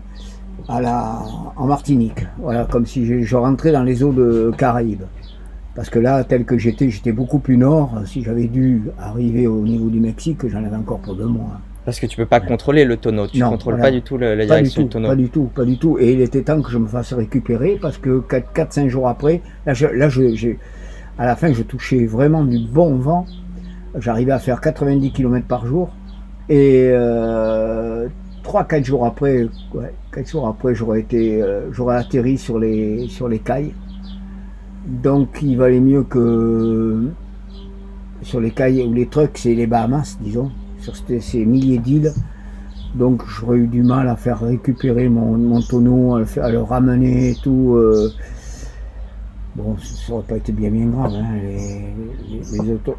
à 0.70 0.82
la, 0.82 1.20
en 1.58 1.66
Martinique. 1.66 2.28
Voilà, 2.38 2.68
comme 2.70 2.86
si 2.86 3.08
je, 3.08 3.24
je 3.24 3.36
rentrais 3.36 3.72
dans 3.72 3.84
les 3.84 4.04
eaux 4.04 4.14
de 4.14 4.52
Caraïbes. 4.56 5.04
Parce 5.76 5.90
que 5.90 6.00
là, 6.00 6.24
tel 6.24 6.46
que 6.46 6.58
j'étais, 6.58 6.90
j'étais 6.90 7.12
beaucoup 7.12 7.40
plus 7.40 7.58
nord. 7.58 8.02
Si 8.06 8.24
j'avais 8.24 8.48
dû 8.48 8.84
arriver 9.00 9.48
au 9.48 9.62
niveau 9.62 9.90
du 9.90 10.00
Mexique, 10.00 10.48
j'en 10.48 10.64
avais 10.64 10.76
encore 10.76 11.00
pour 11.00 11.16
deux 11.16 11.26
mois. 11.26 11.60
Parce 11.86 12.00
que 12.00 12.06
tu 12.06 12.16
peux 12.16 12.26
pas 12.26 12.40
contrôler 12.40 12.86
le 12.86 12.96
tonneau, 12.96 13.28
tu 13.28 13.40
ne 13.40 13.46
contrôles 13.46 13.78
pas 13.78 13.92
du 13.92 14.02
tout 14.02 14.18
la, 14.18 14.36
direction 14.46 14.84
du, 14.84 14.90
tonneau. 14.90 15.10
Pas 15.10 15.16
du 15.16 15.30
tout, 15.30 15.50
pas 15.54 15.66
du 15.66 15.78
tout. 15.78 15.98
Et 16.00 16.14
il 16.14 16.22
était 16.22 16.44
temps 16.44 16.62
que 16.62 16.72
je 16.72 16.78
me 16.78 16.88
fasse 16.88 17.12
récupérer 17.12 17.78
parce 17.82 17.98
que 17.98 18.22
4-5 18.22 18.88
jours 18.88 19.10
après, 19.10 19.42
là, 19.66 19.74
je, 19.74 19.88
là 19.88 20.08
je, 20.08 20.54
à 21.18 21.26
la 21.26 21.36
fin, 21.36 21.52
je 21.52 21.62
touchais 21.64 22.06
vraiment 22.06 22.46
du 22.46 22.60
bon 22.60 22.96
vent. 22.96 23.26
J'arrivais 23.98 24.32
à 24.32 24.40
faire 24.40 24.62
90 24.62 25.12
km 25.12 25.46
par 25.46 25.66
jour. 25.66 25.90
Et 26.48 26.90
euh, 26.92 28.08
3-4 28.46 28.86
jours 28.86 29.06
après, 29.06 29.48
ouais, 29.74 29.94
4 30.14 30.30
jours 30.30 30.48
après, 30.48 30.76
j'aurais 30.76 31.02
été, 31.02 31.42
euh, 31.42 31.72
j'aurais 31.72 31.98
atterri 31.98 32.38
sur 32.38 32.60
les, 32.60 33.08
sur 33.10 33.28
les 33.28 33.40
cailles. 33.40 33.74
Donc 34.86 35.40
il 35.42 35.58
valait 35.58 35.80
mieux 35.80 36.04
que 36.04 37.10
sur 38.22 38.40
les 38.40 38.52
cailles 38.52 38.84
ou 38.84 38.94
les 38.94 39.08
trucks, 39.08 39.38
c'est 39.38 39.56
les 39.56 39.68
Bahamas, 39.68 40.18
disons 40.22 40.52
sur 40.84 40.96
ces 40.96 41.46
milliers 41.46 41.80
d'îles. 41.80 42.14
Donc 42.96 43.24
j'aurais 43.28 43.58
eu 43.58 43.68
du 43.68 43.82
mal 43.82 44.08
à 44.08 44.16
faire 44.16 44.40
récupérer 44.42 45.10
mon, 45.10 45.62
tonneau, 45.62 46.16
à 46.16 46.50
le, 46.52 46.62
ramener 46.62 47.32
et 47.32 47.36
tout. 47.36 47.74
Euh. 47.76 48.12
Bon, 49.56 49.76
ça 49.78 50.14
aurait 50.14 50.24
pas 50.24 50.38
été 50.38 50.52
bien 50.52 50.70
bien 50.70 50.88
grave. 50.88 51.14
Hein. 51.14 51.38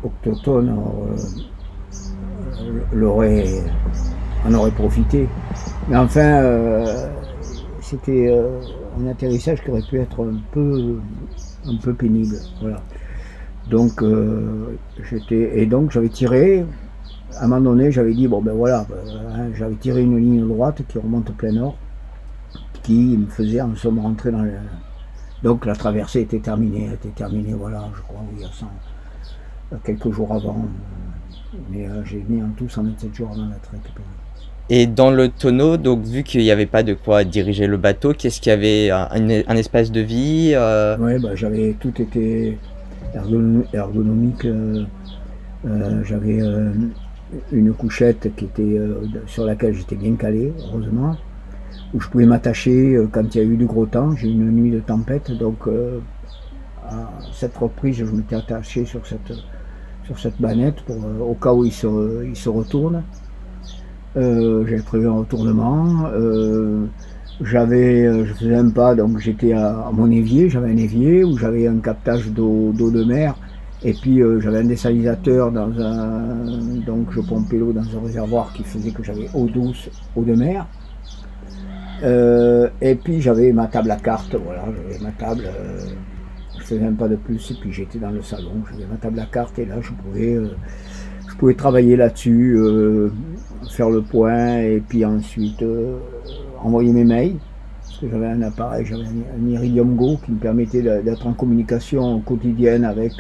autochtones 0.03 0.75
l'auraient, 2.93 3.45
en 4.47 4.55
auraient 4.55 4.71
profité. 4.71 5.29
Mais 5.89 5.97
enfin, 5.97 6.85
c'était 7.81 8.35
un 9.01 9.07
atterrissage 9.09 9.63
qui 9.63 9.71
aurait 9.71 9.83
pu 9.83 9.99
être 9.99 10.25
un 10.25 10.39
peu, 10.53 10.99
un 11.67 11.77
peu 11.77 11.95
pénible. 11.95 12.37
Voilà. 12.61 12.81
Donc, 13.71 14.05
j'étais, 15.09 15.61
et 15.61 15.67
donc 15.67 15.91
j'avais 15.91 16.11
tiré, 16.11 16.67
à 17.37 17.45
un 17.45 17.49
moment 17.49 17.71
donné, 17.71 17.91
j'avais 17.91 18.15
dit, 18.15 18.29
bon 18.29 18.41
ben 18.41 18.53
voilà, 18.53 18.87
hein, 19.35 19.49
j'avais 19.55 19.75
tiré 19.75 20.03
une 20.03 20.19
ligne 20.19 20.47
droite 20.47 20.83
qui 20.87 20.99
remonte 20.99 21.35
plein 21.37 21.53
nord, 21.53 21.77
qui 22.83 23.17
me 23.17 23.27
faisait, 23.27 23.61
en 23.61 23.75
somme, 23.75 23.99
rentrer 23.99 24.31
dans 24.31 24.43
le... 24.43 24.53
Donc 25.43 25.67
la 25.67 25.75
traversée 25.75 26.21
était 26.23 26.41
terminée, 26.41 26.91
était 26.93 27.09
terminée, 27.11 27.53
voilà, 27.53 27.89
je 27.97 28.03
crois, 28.03 28.21
il 28.35 28.43
y 28.43 28.45
a 28.45 29.79
quelques 29.85 30.11
jours 30.11 30.33
avant. 30.33 30.67
Mais 31.71 31.87
euh, 31.87 32.05
j'ai 32.05 32.25
mis 32.29 32.43
en 32.43 32.51
tout 32.57 32.69
127 32.69 33.15
jours 33.15 33.31
avant 33.31 33.47
d'être 33.47 33.71
récupéré. 33.71 34.07
Et 34.71 34.87
dans 34.87 35.11
le 35.11 35.29
tonneau, 35.29 35.77
donc 35.77 36.05
vu 36.05 36.23
qu'il 36.23 36.41
n'y 36.41 36.51
avait 36.51 36.67
pas 36.67 36.83
de 36.83 36.95
quoi 36.95 37.25
diriger 37.25 37.67
le 37.67 37.77
bateau, 37.77 38.15
qu'est-ce 38.15 38.41
qu'il 38.41 38.51
y 38.51 38.55
avait 38.55 38.91
un, 38.91 39.57
espace 39.57 39.93
de 39.93 40.01
vie 40.01 40.53
euh? 40.55 40.97
Oui, 40.99 41.19
bah, 41.19 41.35
j'avais 41.35 41.77
tout 41.79 42.01
été 42.01 42.59
ergonomique. 43.75 44.47
Euh, 44.47 44.85
j'avais 46.05 46.41
une 47.53 47.73
couchette 47.73 48.35
qui 48.37 48.45
était, 48.47 48.63
euh, 48.63 49.01
sur 49.27 49.45
laquelle 49.45 49.75
j'étais 49.75 49.97
bien 49.97 50.15
calé, 50.15 50.53
heureusement, 50.69 51.17
où 51.93 52.01
je 52.01 52.09
pouvais 52.09 52.27
m'attacher 52.27 52.95
euh, 52.95 53.09
quand 53.11 53.35
il 53.35 53.39
y 53.39 53.41
a 53.41 53.45
eu 53.45 53.57
du 53.57 53.67
gros 53.67 53.87
temps. 53.87 54.15
J'ai 54.17 54.29
eu 54.29 54.33
une 54.33 54.51
nuit 54.51 54.71
de 54.71 54.81
tempête, 54.81 55.31
donc 55.33 55.67
euh, 55.67 56.01
à 56.85 57.11
cette 57.33 57.57
reprise, 57.57 57.97
je 57.97 58.05
m'étais 58.05 58.37
attaché 58.37 58.85
sur 58.85 59.07
cette, 59.07 59.33
sur 60.05 60.19
cette 60.19 60.41
banette 60.41 60.83
pour, 60.83 60.97
au 61.29 61.35
cas 61.35 61.53
où 61.53 61.65
il 61.65 61.73
se, 61.73 62.25
il 62.25 62.37
se 62.37 62.49
retourne. 62.49 63.03
J'avais 64.15 64.83
prévu 64.83 65.09
un 65.09 65.19
retournement. 65.19 66.09
j'avais, 67.41 68.25
je 68.25 68.33
faisais 68.35 68.55
un 68.55 68.71
pas, 68.71 68.95
donc 68.95 69.19
j'étais 69.19 69.53
à, 69.53 69.87
à, 69.89 69.91
mon 69.93 70.11
évier, 70.11 70.49
j'avais 70.49 70.71
un 70.71 70.77
évier 70.77 71.25
où 71.25 71.37
j'avais 71.37 71.67
un 71.67 71.79
captage 71.79 72.31
d'eau 72.31 72.73
de 72.73 73.05
mer 73.05 73.35
et 73.85 73.93
puis 73.93 74.23
euh, 74.23 74.41
j'avais 74.41 74.59
un 74.59 74.65
désalisateur 74.65 75.53
dans 75.53 75.71
un. 75.79 76.81
Donc 76.87 77.13
je 77.13 77.21
pompais 77.21 77.59
l'eau 77.59 77.73
dans 77.73 77.83
un 77.83 78.01
réservoir 78.03 78.53
qui 78.55 78.65
faisait 78.65 78.91
que 78.91 79.03
j'avais 79.05 79.29
eau 79.35 79.47
douce, 79.47 79.91
eau 80.17 80.23
de 80.25 80.35
mer. 80.35 80.67
Euh, 82.03 82.69
et 82.81 82.95
puis 82.95 83.21
j'avais 83.21 83.53
ma 83.53 83.67
table 83.67 83.91
à 83.91 83.97
cartes, 83.97 84.35
voilà, 84.35 84.65
j'avais 84.65 85.05
ma 85.05 85.13
table, 85.13 85.45
euh, 85.47 85.81
je 86.59 86.65
faisais 86.65 86.85
un 86.85 86.93
pas 86.93 87.09
de 87.09 87.17
plus, 87.17 87.51
et 87.51 87.55
puis 87.55 87.73
j'étais 87.73 87.99
dans 87.99 88.11
le 88.11 88.21
salon, 88.21 88.63
j'avais 88.71 88.87
ma 88.87 88.97
table 88.97 89.21
à 89.21 89.27
cartes, 89.27 89.59
et 89.59 89.65
là 89.65 89.77
je 89.81 89.93
pouvais, 89.93 90.39
je 91.35 91.39
pouvais 91.41 91.55
travailler 91.55 91.97
là-dessus, 91.97 92.57
faire 93.69 93.91
le 93.91 94.03
point, 94.03 94.59
et 94.59 94.81
puis 94.81 95.05
ensuite 95.05 95.65
envoyer 96.63 96.93
mes 96.93 97.03
mails. 97.03 97.37
J'avais 98.09 98.27
un 98.27 98.43
appareil, 98.43 98.87
j'avais 98.87 99.03
un, 99.03 99.49
Iridium 99.49 99.97
Go 99.97 100.17
qui 100.25 100.31
me 100.31 100.39
permettait 100.39 100.83
d'être 100.83 101.27
en 101.27 101.33
communication 101.33 102.21
quotidienne 102.21 102.85
avec, 102.85 103.15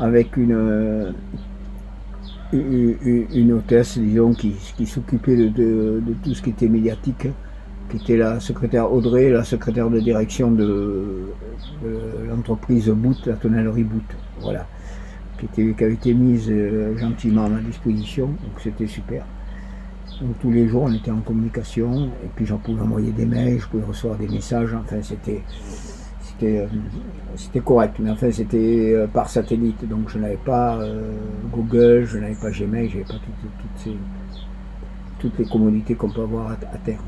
avec 0.00 0.34
une, 0.38 1.12
hôtesse, 3.52 3.98
disons, 3.98 4.32
qui, 4.32 4.54
s'occupait 4.86 5.36
de, 5.36 6.02
tout 6.22 6.34
ce 6.34 6.40
qui 6.40 6.50
était 6.50 6.68
médiatique, 6.68 7.28
qui 7.90 7.96
était 7.98 8.16
la 8.16 8.40
secrétaire 8.40 8.90
Audrey, 8.90 9.28
la 9.30 9.44
secrétaire 9.44 9.90
de 9.90 10.00
direction 10.00 10.50
de, 10.50 11.26
l'entreprise 12.30 12.88
Boot, 12.88 13.26
la 13.26 13.34
tonnellerie 13.34 13.84
Boot, 13.84 14.04
voilà, 14.40 14.66
qui, 15.52 15.62
était, 15.62 15.92
été 15.92 16.14
mise 16.14 16.48
euh, 16.50 16.96
gentiment 16.96 17.44
à 17.44 17.48
ma 17.48 17.60
disposition, 17.60 18.26
donc 18.26 18.60
c'était 18.62 18.86
super. 18.86 19.24
Donc 20.20 20.38
tous 20.40 20.50
les 20.50 20.68
jours 20.68 20.84
on 20.84 20.92
était 20.92 21.10
en 21.10 21.20
communication, 21.20 22.06
et 22.24 22.28
puis 22.36 22.46
j'en 22.46 22.58
pouvais 22.58 22.82
envoyer 22.82 23.12
des 23.12 23.26
mails, 23.26 23.60
je 23.60 23.66
pouvais 23.66 23.84
recevoir 23.84 24.18
des 24.18 24.28
messages, 24.28 24.72
enfin 24.74 25.02
c'était 25.02 25.42
euh, 26.42 26.66
c'était 27.36 27.60
correct, 27.60 27.96
mais 27.98 28.10
enfin 28.10 28.30
c'était 28.30 28.92
euh, 28.92 29.06
par 29.06 29.28
satellite, 29.28 29.88
donc 29.88 30.08
je 30.08 30.18
n'avais 30.18 30.36
pas 30.36 30.76
euh, 30.76 31.12
Google, 31.52 32.04
je 32.04 32.18
n'avais 32.18 32.34
pas 32.34 32.50
Gmail, 32.50 32.88
je 32.90 32.98
n'avais 32.98 33.08
pas 33.08 33.14
toutes, 35.18 35.38
les 35.38 35.44
commodités 35.46 35.94
qu'on 35.94 36.10
peut 36.10 36.22
avoir 36.22 36.52
à, 36.52 36.56
terre. 36.84 37.00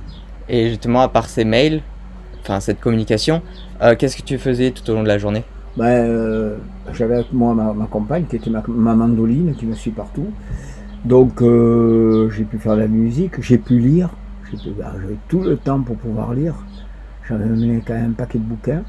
Et 0.48 0.70
justement, 0.70 1.02
à 1.02 1.08
part 1.08 1.28
ces 1.28 1.44
mails, 1.44 1.82
enfin 2.40 2.60
cette 2.60 2.80
communication, 2.80 3.42
qu'est-ce 3.98 4.16
que 4.16 4.22
tu 4.22 4.38
faisais 4.38 4.70
tout 4.70 4.88
au 4.90 4.94
long 4.94 5.02
de 5.02 5.08
la 5.08 5.18
journée? 5.18 5.44
Ben, 5.76 6.56
J'avais 6.92 7.14
avec 7.14 7.32
moi 7.32 7.54
ma, 7.54 7.86
compagne 7.86 8.24
qui 8.24 8.36
était 8.36 8.50
ma, 8.50 8.94
mandoline 8.94 9.54
qui 9.54 9.66
me 9.66 9.74
suit 9.74 9.90
partout. 9.90 10.28
Donc 11.04 11.40
j'ai 11.40 12.44
pu 12.44 12.58
faire 12.58 12.74
de 12.74 12.80
la 12.80 12.88
musique, 12.88 13.40
j'ai 13.40 13.58
pu 13.58 13.78
lire, 13.78 14.10
ben, 14.52 14.92
j'avais 15.00 15.16
tout 15.28 15.40
le 15.40 15.56
temps 15.56 15.80
pour 15.80 15.96
pouvoir 15.96 16.34
lire. 16.34 16.54
J'avais 17.28 17.48
quand 17.84 17.94
même 17.94 18.10
un 18.10 18.12
paquet 18.12 18.38
de 18.38 18.44
bouquins. 18.44 18.82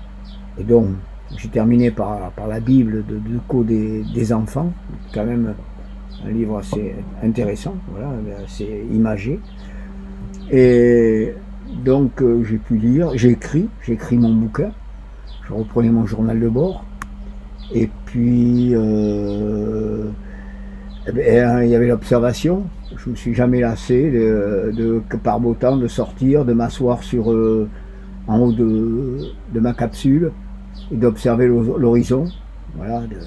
Et 0.60 0.63
donc, 0.63 0.88
j'ai 1.36 1.50
terminé 1.50 1.91
par, 1.91 2.32
par, 2.32 2.48
la 2.48 2.60
Bible 2.60 3.06
de 3.06 3.17
Duco 3.17 3.63
des, 3.63 4.03
des, 4.13 4.34
enfants, 4.34 4.72
quand 5.13 5.25
même 5.25 5.53
un 6.25 6.32
livre 6.32 6.58
assez 6.58 6.96
intéressant, 7.24 7.75
voilà, 7.91 8.10
assez 8.44 8.86
imagé. 8.91 9.39
Et 10.51 11.34
donc, 11.84 12.22
euh, 12.22 12.44
j'ai 12.44 12.58
pu 12.58 12.77
lire, 12.77 13.12
j'ai 13.15 13.32
écrit, 13.32 13.67
j'ai 13.84 13.94
écrit 13.94 14.17
mon 14.17 14.34
bouquin, 14.34 14.72
je 15.48 15.54
reprenais 15.54 15.89
mon 15.89 16.06
journal 16.06 16.39
de 16.39 16.50
bord, 16.50 16.84
et 17.74 17.89
puis 18.06 18.72
euh, 18.74 20.10
eh 21.08 21.12
ben, 21.12 21.63
il 21.63 21.70
y 21.70 21.75
avait 21.75 21.88
l'observation. 21.88 22.63
Je 22.96 23.06
ne 23.08 23.12
me 23.12 23.16
suis 23.16 23.34
jamais 23.34 23.62
lassé 23.62 24.10
de, 24.12 25.01
par 25.24 25.39
beau 25.39 25.54
temps 25.54 25.77
de 25.77 25.88
sortir, 25.88 26.46
de 26.46 26.54
m'asseoir 26.54 27.04
sur 27.04 27.32
euh, 27.32 27.70
en 28.27 28.39
haut 28.39 28.51
de, 28.51 29.20
de 29.54 29.60
ma 29.60 29.74
capsule 29.74 30.32
et 30.92 30.96
d'observer 30.96 31.48
l'horizon, 31.48 32.25
voilà, 32.75 33.01
de, 33.01 33.18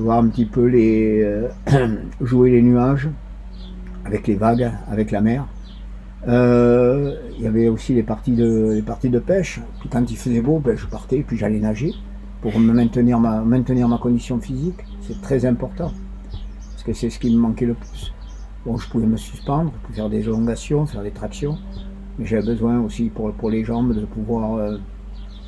voir 0.00 0.18
un 0.18 0.28
petit 0.28 0.46
peu 0.46 0.66
les 0.66 1.22
euh, 1.22 1.48
jouer 2.20 2.50
les 2.50 2.62
nuages 2.62 3.08
avec 4.04 4.26
les 4.26 4.34
vagues, 4.34 4.70
avec 4.90 5.10
la 5.10 5.20
mer. 5.20 5.46
Euh, 6.26 7.16
il 7.36 7.44
y 7.44 7.46
avait 7.46 7.68
aussi 7.68 7.94
les 7.94 8.02
parties 8.02 8.32
de, 8.32 8.72
les 8.74 8.82
parties 8.82 9.10
de 9.10 9.18
pêche. 9.18 9.60
Puis 9.80 9.88
quand 9.88 10.10
il 10.10 10.16
faisait 10.16 10.40
beau, 10.40 10.58
ben, 10.58 10.76
je 10.76 10.86
partais, 10.86 11.24
puis 11.26 11.36
j'allais 11.36 11.58
nager 11.58 11.92
pour 12.40 12.58
me 12.58 12.72
maintenir 12.72 13.18
ma, 13.18 13.40
maintenir 13.40 13.88
ma 13.88 13.98
condition 13.98 14.38
physique. 14.40 14.84
C'est 15.00 15.20
très 15.20 15.46
important, 15.46 15.92
parce 16.30 16.82
que 16.84 16.92
c'est 16.92 17.10
ce 17.10 17.18
qui 17.18 17.34
me 17.34 17.40
manquait 17.40 17.66
le 17.66 17.74
plus. 17.74 18.12
Bon, 18.64 18.76
je 18.76 18.88
pouvais 18.88 19.06
me 19.06 19.16
suspendre, 19.16 19.72
faire 19.92 20.08
des 20.08 20.20
élongations, 20.20 20.86
faire 20.86 21.02
des 21.02 21.10
tractions, 21.10 21.58
mais 22.18 22.26
j'avais 22.26 22.46
besoin 22.46 22.80
aussi 22.80 23.04
pour, 23.04 23.32
pour 23.32 23.50
les 23.50 23.64
jambes 23.64 23.94
de 23.94 24.04
pouvoir 24.06 24.54
euh, 24.54 24.78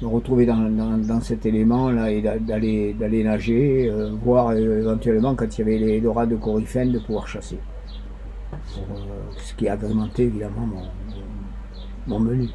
me 0.02 0.06
retrouver 0.08 0.46
dans, 0.46 0.70
dans, 0.98 1.20
cet 1.20 1.46
élément-là 1.46 2.10
et 2.10 2.20
d'aller, 2.20 2.94
d'aller 2.94 3.24
nager, 3.24 3.88
euh, 3.90 4.10
voir 4.22 4.48
euh, 4.48 4.80
éventuellement 4.80 5.34
quand 5.34 5.56
il 5.56 5.60
y 5.60 5.62
avait 5.62 5.78
les 5.78 6.00
dorades 6.00 6.30
de 6.30 6.36
coryphène 6.36 6.92
de 6.92 6.98
pouvoir 6.98 7.26
chasser. 7.26 7.58
Pour, 8.74 8.96
euh, 8.96 9.02
ce 9.38 9.54
qui 9.54 9.68
a 9.68 9.74
agrémenté 9.74 10.24
évidemment 10.24 10.66
mon, 10.66 10.82
mon, 12.06 12.20
menu. 12.20 12.48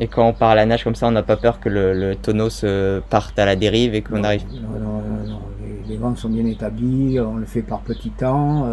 Et 0.00 0.06
quand 0.06 0.26
on 0.26 0.32
part 0.32 0.50
à 0.50 0.54
la 0.54 0.66
nage 0.66 0.84
comme 0.84 0.94
ça, 0.94 1.08
on 1.08 1.10
n'a 1.10 1.22
pas 1.22 1.36
peur 1.36 1.60
que 1.60 1.68
le, 1.68 2.14
tonneau 2.14 2.50
se 2.50 3.00
parte 3.10 3.38
à 3.38 3.44
la 3.44 3.56
dérive 3.56 3.94
et 3.94 4.02
qu'on 4.02 4.22
arrive 4.22 4.44
Non, 4.52 4.78
non, 4.78 5.02
non, 5.26 5.40
Les, 5.88 5.96
vents 5.96 6.14
sont 6.14 6.28
bien 6.28 6.46
établis, 6.46 7.18
on 7.20 7.36
le 7.36 7.46
fait 7.46 7.62
par 7.62 7.80
petits 7.80 8.10
temps. 8.10 8.68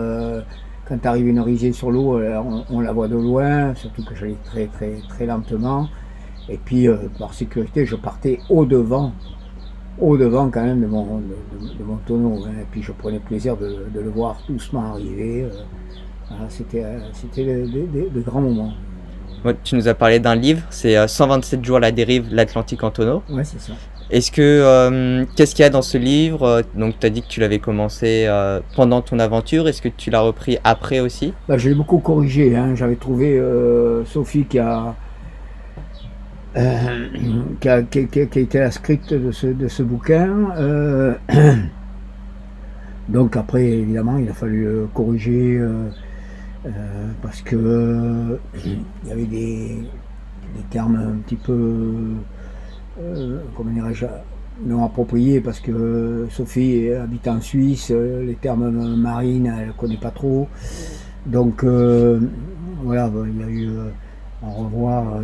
quand 0.88 1.06
arrive 1.06 1.28
une 1.28 1.40
risée 1.40 1.72
sur 1.72 1.90
l'eau, 1.90 2.20
on, 2.20 2.66
on, 2.70 2.80
la 2.80 2.94
voit 2.94 3.08
de 3.08 3.16
loin, 3.16 3.74
surtout 3.74 4.04
que 4.04 4.14
j'allais 4.16 4.38
très 4.44 4.68
très 4.68 4.98
très 5.10 5.26
lentement. 5.26 5.90
Et 6.48 6.58
puis, 6.58 6.88
euh, 6.88 6.98
par 7.18 7.34
sécurité, 7.34 7.86
je 7.86 7.96
partais 7.96 8.40
au-devant, 8.50 9.12
au-devant 10.00 10.50
quand 10.50 10.64
même 10.64 10.82
de 10.82 10.88
mon, 10.88 11.20
de, 11.20 11.84
mon 11.84 11.98
tonneau. 11.98 12.44
Hein. 12.46 12.62
Et 12.62 12.66
puis, 12.70 12.84
je 12.84 12.92
prenais 12.92 13.20
plaisir 13.20 13.58
de, 13.58 13.88
le 13.94 14.10
voir 14.10 14.38
doucement 14.48 14.94
arriver. 14.94 15.44
Euh. 15.44 15.50
C'était 16.50 16.84
euh, 16.84 17.00
c'était 17.14 17.46
de, 17.46 18.22
grands 18.22 18.42
moments. 18.42 18.74
tu 19.64 19.76
nous 19.76 19.88
as 19.88 19.94
parlé 19.94 20.20
d'un 20.20 20.36
livre, 20.36 20.62
c'est 20.70 21.08
127 21.08 21.64
jours 21.64 21.78
à 21.78 21.80
la 21.80 21.92
dérive, 21.92 22.28
l'Atlantique 22.32 22.84
en 22.84 22.92
tonneau. 22.92 23.24
Oui, 23.30 23.44
c'est 23.44 23.60
ça. 23.60 23.74
Est-ce 24.12 24.32
que 24.32 25.26
qu'est-ce 25.36 25.56
qu'il 25.56 25.64
y 25.64 25.66
a 25.66 25.72
dans 25.72 25.82
ce 25.82 25.98
livre 25.98 26.62
Donc, 26.76 27.00
tu 27.00 27.08
as 27.08 27.10
dit 27.10 27.24
que 27.24 27.28
tu 27.28 27.40
l'avais 27.40 27.58
commencé 27.58 28.30
pendant 28.76 29.02
ton 29.02 29.18
aventure. 29.18 29.68
Est-ce 29.68 29.82
que 29.82 29.90
tu 29.90 30.12
l'as 30.12 30.22
repris 30.22 30.60
après 30.64 31.00
aussi? 31.00 31.34
Bah, 31.48 31.58
Je 31.58 31.70
l'ai 31.70 31.76
beaucoup 31.76 31.98
corrigé. 31.98 32.56
Hein. 32.56 32.76
J'avais 32.76 32.98
trouvé 32.98 33.42
Sophie 34.06 34.46
qui 34.46 34.60
a 34.60 34.96
euh, 36.58 37.08
qui, 37.60 37.68
a, 37.68 37.80
été 37.80 38.60
la 38.60 38.72
script 38.72 39.14
de 39.14 39.32
ce, 39.32 39.48
de 39.48 39.68
ce 39.68 39.84
bouquin. 39.84 40.52
Euh, 40.58 41.14
donc 43.10 43.36
après, 43.36 43.66
évidemment, 43.66 44.18
il 44.18 44.30
a 44.30 44.34
fallu 44.34 44.68
euh, 46.66 47.12
parce 47.22 47.42
que 47.42 48.40
il 48.66 48.80
y 49.08 49.12
avait 49.12 49.26
des, 49.26 49.78
des, 50.56 50.64
termes 50.70 50.96
un 50.96 51.18
petit 51.20 51.36
peu, 51.36 51.94
comment 53.56 53.72
dirais-je, 53.72 54.06
non 54.66 54.86
approprié 54.86 55.42
parce 55.42 55.60
que 55.60 56.28
Sophie 56.30 56.90
habite 56.92 57.28
en 57.28 57.42
Suisse, 57.42 57.92
les 57.92 58.36
termes 58.36 58.96
marines, 58.96 59.54
elle 59.60 59.68
ne 59.68 59.74
connaît 59.74 59.98
pas 59.98 60.12
trop. 60.12 60.48
Donc 61.26 61.64
voilà, 61.64 63.12
il 63.28 63.40
y 63.40 63.44
a 63.44 63.50
eu 63.50 63.70
à 64.44 64.50
revoir, 64.50 65.20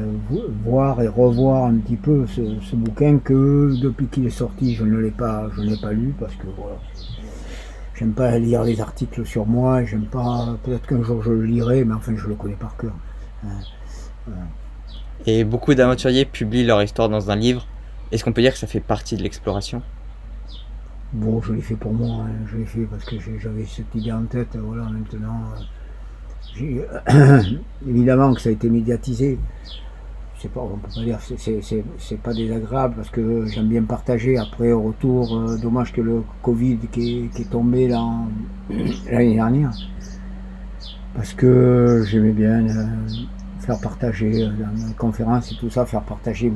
voir 0.66 1.02
et 1.02 1.08
revoir 1.08 1.66
un 1.66 1.76
petit 1.76 1.96
peu 1.96 2.26
ce, 2.28 2.76
bouquin 2.76 3.20
que 3.20 3.76
depuis 3.82 4.08
qu'il 4.08 4.26
est 4.26 4.30
sorti, 4.30 4.74
je 4.74 4.84
ne 4.84 4.98
l'ai 4.98 5.12
pas, 5.12 5.50
je 5.56 5.62
n'ai 5.62 5.78
pas 5.78 5.92
lu 5.92 6.14
parce 6.20 6.34
que 6.36 6.48
voilà, 6.58 6.78
j'aime 8.02 8.14
pas 8.14 8.40
lire 8.40 8.64
les 8.64 8.82
articles 8.82 9.24
sur 9.28 9.46
moi, 9.46 9.86
j'aime 9.86 10.08
pas, 10.08 10.58
peut-être 10.64 10.88
qu'un 10.88 11.04
jour 11.04 11.22
je 11.22 11.30
le 11.30 11.46
lirai, 11.46 11.86
mais 11.86 11.94
enfin 11.94 12.14
je 12.18 12.28
le 12.28 12.34
connais 12.34 12.56
par 12.56 12.76
cœur. 12.76 12.94
Hein, 13.46 13.50
et 15.28 15.44
beaucoup 15.44 15.76
d'aventuriers 15.76 16.26
publient 16.26 16.64
leur 16.64 16.82
histoire 16.82 17.10
dans 17.10 17.30
un 17.30 17.36
livre. 17.36 17.68
Est-ce 18.12 18.24
qu'on 18.24 18.34
peut 18.34 18.42
dire 18.42 18.54
que 18.54 18.58
ça 18.58 18.66
fait 18.66 18.80
partie 18.80 19.18
de 19.18 19.22
l'exploration? 19.22 19.84
Bon, 21.14 21.44
je 21.44 21.54
l'ai 21.54 21.62
fait 21.62 21.76
pour 21.76 21.94
moi, 21.94 22.26
hein. 22.26 22.32
je 22.52 22.58
l'ai 22.58 22.66
fait 22.66 22.88
parce 22.90 23.06
que 23.06 23.18
j'avais 23.40 23.66
cette 23.66 23.94
idée 23.94 24.12
en 24.12 24.24
tête. 24.24 24.58
Voilà, 24.58 24.86
maintenant, 24.86 25.44
euh, 26.60 27.42
évidemment 27.88 28.34
que 28.34 28.42
ça 28.42 28.50
a 28.50 28.52
été 28.52 28.68
médiatisé. 28.68 29.38
C'est 30.42 30.52
pas, 30.52 30.62
on 30.62 30.78
peut 30.78 30.88
pas 30.96 31.02
dire, 31.02 31.20
c'est 32.00 32.18
pas 32.24 32.34
désagréable 32.34 32.96
parce 32.96 33.12
que 33.12 33.46
j'aime 33.46 33.68
bien 33.68 33.84
partager. 33.84 34.40
Après, 34.40 34.72
au 34.72 34.82
retour, 34.82 35.38
euh, 35.38 35.56
dommage 35.56 35.94
que 35.94 36.02
le 36.02 36.24
Covid 36.42 36.80
qui 36.92 37.30
est, 37.38 37.50
tombé 37.52 37.88
l'année 39.12 39.36
dernière, 39.36 39.70
parce 41.14 41.36
que 41.36 42.04
j'aimais 42.08 42.32
bien 42.32 42.68
euh, 42.68 42.86
faire 43.60 43.80
partager 43.80 44.48
dans 44.48 44.88
les 44.88 44.94
conférences 44.98 45.52
et 45.52 45.56
tout 45.58 45.70
ça, 45.70 45.86
faire 45.86 46.02
partager 46.02 46.52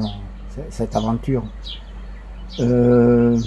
cette 0.72 0.96
aventure. 0.96 1.44
Euh, 2.62 3.38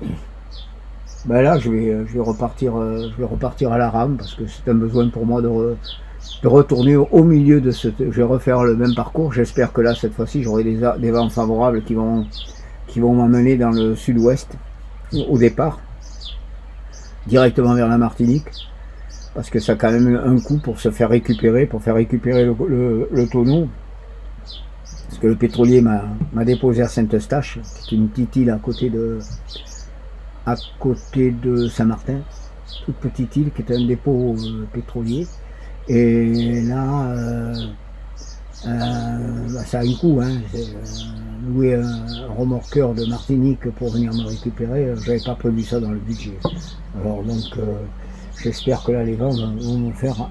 ben 1.26 1.42
là, 1.42 1.58
je 1.58 1.70
vais, 1.70 2.06
je 2.06 2.14
vais 2.14 2.20
repartir, 2.20 2.74
euh, 2.74 3.10
je 3.12 3.16
vais 3.18 3.28
repartir 3.28 3.70
à 3.70 3.76
la 3.76 3.90
rame 3.90 4.16
parce 4.16 4.34
que 4.34 4.46
c'est 4.46 4.66
un 4.70 4.74
besoin 4.74 5.10
pour 5.10 5.26
moi 5.26 5.42
de, 5.42 5.76
de, 6.42 6.48
retourner 6.48 6.96
au 6.96 7.24
milieu 7.24 7.60
de 7.60 7.70
ce. 7.70 7.88
Je 7.98 8.04
vais 8.04 8.22
refaire 8.22 8.62
le 8.64 8.76
même 8.76 8.94
parcours. 8.94 9.32
J'espère 9.32 9.72
que 9.72 9.80
là, 9.80 9.94
cette 9.94 10.14
fois-ci, 10.14 10.42
j'aurai 10.42 10.64
des, 10.64 11.10
vents 11.10 11.28
favorables 11.28 11.82
qui 11.82 11.94
vont, 11.94 12.26
qui 12.86 13.00
vont 13.00 13.14
m'amener 13.14 13.56
dans 13.56 13.70
le 13.70 13.94
sud-ouest 13.94 14.56
au 15.28 15.38
départ, 15.38 15.80
directement 17.26 17.74
vers 17.74 17.88
la 17.88 17.98
Martinique 17.98 18.48
parce 19.34 19.50
que 19.50 19.58
ça 19.58 19.72
a 19.72 19.74
quand 19.74 19.90
même 19.90 20.20
un 20.24 20.38
coût 20.38 20.58
pour 20.58 20.78
se 20.78 20.90
faire 20.90 21.10
récupérer, 21.10 21.66
pour 21.66 21.82
faire 21.82 21.96
récupérer 21.96 22.44
le, 22.44 23.28
tonneau. 23.30 23.68
Parce 25.08 25.18
que 25.18 25.26
le 25.26 25.34
pétrolier 25.34 25.80
m'a 25.80 26.44
déposé 26.44 26.82
à 26.82 26.88
Saint-Eustache, 26.88 27.58
qui 27.84 27.96
est 27.96 27.98
une 27.98 28.08
petite 28.08 28.36
île 28.36 28.50
à 28.50 28.58
côté 28.58 28.90
de, 28.90 29.18
à 30.46 30.54
côté 30.78 31.32
de 31.32 31.66
Saint-Martin, 31.66 32.20
toute 32.86 32.96
petite 32.96 33.34
île 33.36 33.50
qui 33.50 33.62
est 33.62 33.72
un 33.74 33.86
dépôt 33.86 34.36
euh, 34.38 34.66
pétrolier. 34.72 35.26
Et 35.88 36.62
là, 36.62 37.10
euh, 37.10 37.54
euh, 38.66 39.48
bah, 39.52 39.64
ça 39.64 39.80
a 39.80 39.82
un 39.82 39.94
coût. 39.94 40.20
Hein. 40.22 40.40
louer 41.46 41.74
un 41.74 42.26
remorqueur 42.38 42.94
de 42.94 43.04
Martinique 43.04 43.68
pour 43.72 43.90
venir 43.90 44.12
me 44.14 44.26
récupérer, 44.26 44.94
j'avais 45.04 45.20
pas 45.20 45.34
prévu 45.34 45.62
ça 45.62 45.78
dans 45.80 45.90
le 45.90 45.98
budget. 45.98 46.38
Alors 47.00 47.22
donc 47.22 47.58
J'espère 48.42 48.82
que 48.82 48.92
là, 48.92 49.04
les 49.04 49.14
vents 49.14 49.30
vont 49.30 49.78
me 49.78 49.92
faire 49.92 50.28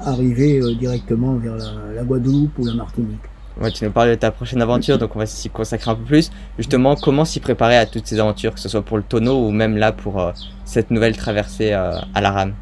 arriver 0.00 0.60
euh, 0.60 0.74
directement 0.74 1.34
vers 1.34 1.56
la, 1.56 2.02
Guadeloupe 2.02 2.58
ou 2.58 2.64
la 2.64 2.74
Martinique. 2.74 3.20
Ouais, 3.60 3.70
tu 3.72 3.84
nous 3.84 3.90
parles 3.90 4.10
de 4.10 4.14
ta 4.14 4.30
prochaine 4.30 4.62
aventure, 4.62 4.98
donc 4.98 5.16
on 5.16 5.18
va 5.18 5.26
s'y 5.26 5.50
consacrer 5.50 5.90
un 5.90 5.96
peu 5.96 6.04
plus. 6.04 6.30
Justement, 6.58 6.94
comment 6.94 7.24
s'y 7.24 7.40
préparer 7.40 7.76
à 7.76 7.86
toutes 7.86 8.06
ces 8.06 8.20
aventures, 8.20 8.54
que 8.54 8.60
ce 8.60 8.68
soit 8.68 8.82
pour 8.82 8.96
le 8.96 9.02
tonneau 9.02 9.46
ou 9.46 9.50
même 9.50 9.76
là 9.76 9.90
pour 9.90 10.20
euh, 10.20 10.32
cette 10.64 10.90
nouvelle 10.90 11.16
traversée 11.16 11.72
euh, 11.72 11.98
à 12.14 12.20
la 12.20 12.30
rame? 12.30 12.54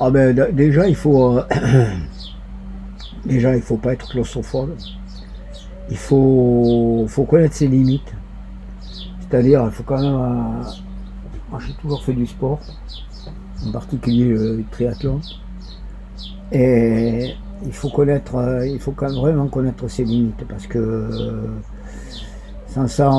Ah 0.00 0.10
ben, 0.10 0.34
Déjà, 0.52 0.88
il 0.88 0.96
faut. 0.96 1.40
déjà, 3.24 3.56
il 3.56 3.62
faut 3.62 3.76
pas 3.76 3.92
être 3.92 4.08
claustrophobe. 4.08 4.74
Il 5.90 5.96
faut, 5.96 7.04
faut 7.08 7.24
connaître 7.24 7.54
ses 7.54 7.68
limites. 7.68 8.12
C'est-à-dire, 9.20 9.64
il 9.66 9.70
faut 9.70 9.82
quand 9.82 10.00
même 10.00 10.64
moi, 11.50 11.58
j'ai 11.66 11.72
toujours 11.74 12.02
fait 12.04 12.12
du 12.12 12.26
sport, 12.26 12.60
en 13.66 13.72
particulier 13.72 14.28
le 14.28 14.64
triathlon. 14.70 15.20
Et 16.52 17.34
il 17.64 17.72
faut 17.72 17.88
connaître, 17.88 18.36
euh, 18.36 18.66
il 18.66 18.78
faut 18.78 18.92
quand 18.92 19.08
même 19.08 19.18
vraiment 19.18 19.48
connaître 19.48 19.88
ses 19.88 20.04
limites 20.04 20.44
parce 20.48 20.66
que 20.66 20.78
euh, 20.78 21.46
sans 22.68 22.86
ça, 22.86 23.12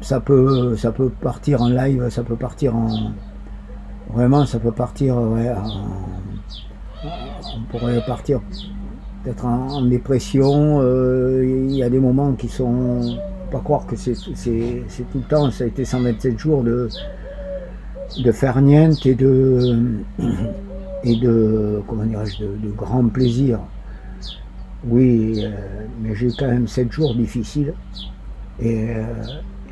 ça 0.00 0.20
peut, 0.20 0.76
ça 0.76 0.92
peut 0.92 1.10
partir 1.10 1.60
en 1.60 1.68
live, 1.68 2.08
ça 2.08 2.22
peut 2.22 2.36
partir 2.36 2.74
en, 2.74 2.88
vraiment, 4.12 4.46
ça 4.46 4.58
peut 4.58 4.72
partir, 4.72 5.16
ouais, 5.16 5.52
on 7.04 7.70
pourrait 7.70 8.04
partir 8.06 8.40
peut-être 9.22 9.44
en, 9.44 9.82
dépression. 9.82 10.80
Euh, 10.80 11.44
il 11.68 11.74
y 11.74 11.82
a 11.82 11.90
des 11.90 12.00
moments 12.00 12.32
qui 12.32 12.48
sont, 12.48 13.18
pas 13.50 13.60
croire 13.60 13.86
que 13.86 13.96
c'est 13.96 14.14
tout 14.14 15.18
le 15.18 15.28
temps, 15.28 15.50
ça 15.50 15.64
a 15.64 15.66
été 15.66 15.84
127 15.84 16.38
jours 16.38 16.62
de 16.62 16.88
de 18.22 18.32
farniente 18.32 19.04
et 19.06 19.14
de, 19.14 20.02
et 21.04 21.16
de, 21.16 21.82
comment 21.86 22.04
dirais-je, 22.04 22.44
de, 22.44 22.70
grand 22.70 23.08
plaisir. 23.08 23.60
Oui, 24.86 25.42
euh, 25.42 25.50
mais 26.00 26.14
j'ai 26.14 26.26
eu 26.26 26.32
quand 26.38 26.46
même 26.46 26.68
sept 26.68 26.92
jours 26.92 27.14
difficiles. 27.14 27.74
Et, 28.60 28.90
euh, 28.90 29.02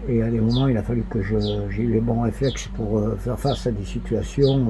et, 0.09 0.23
à 0.23 0.31
des 0.31 0.41
moments, 0.41 0.69
il 0.69 0.77
a 0.77 0.83
fallu 0.83 1.05
que 1.09 1.23
j'ai 1.23 1.83
eu 1.83 1.93
les 1.93 2.01
bons 2.01 2.23
réflexes 2.23 2.69
pour 2.75 2.99
euh, 2.99 3.17
faire 3.17 3.39
face 3.39 3.67
à 3.67 3.71
des 3.71 3.85
situations 3.85 4.67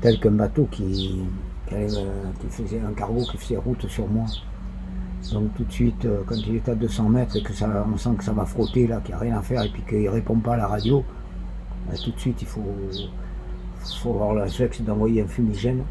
telles 0.00 0.20
qu'un 0.20 0.30
bateau 0.30 0.68
qui, 0.70 1.24
qui, 1.68 2.46
faisait 2.50 2.80
un 2.80 2.92
cargo 2.92 3.22
qui 3.30 3.36
faisait 3.36 3.56
route 3.56 3.86
sur 3.88 4.06
moi. 4.08 4.26
Donc 5.32 5.54
tout 5.56 5.64
de 5.64 5.72
suite, 5.72 6.06
quand 6.26 6.36
il 6.36 6.56
est 6.56 6.68
à 6.68 6.74
200 6.74 7.08
mètres 7.08 7.36
et 7.36 7.42
que 7.42 7.52
ça, 7.52 7.84
on 7.92 7.96
sent 7.96 8.10
que 8.18 8.24
ça 8.24 8.32
va 8.32 8.44
frotter 8.44 8.86
là, 8.86 9.00
qu'il 9.00 9.14
n'y 9.14 9.14
a 9.14 9.18
rien 9.18 9.38
à 9.38 9.42
faire 9.42 9.62
et 9.62 9.68
puis 9.68 9.82
qu'il 9.82 10.04
ne 10.04 10.08
répond 10.10 10.36
pas 10.36 10.54
à 10.54 10.56
la 10.56 10.68
radio, 10.68 11.04
bah, 11.88 11.94
tout 12.02 12.10
de 12.10 12.18
suite, 12.18 12.40
il 12.42 12.46
faut, 12.48 12.62
faut 14.00 14.10
avoir 14.10 14.34
le 14.34 14.42
réflexe 14.42 14.80
d'envoyer 14.82 15.22
un 15.22 15.26
fumigène. 15.26 15.82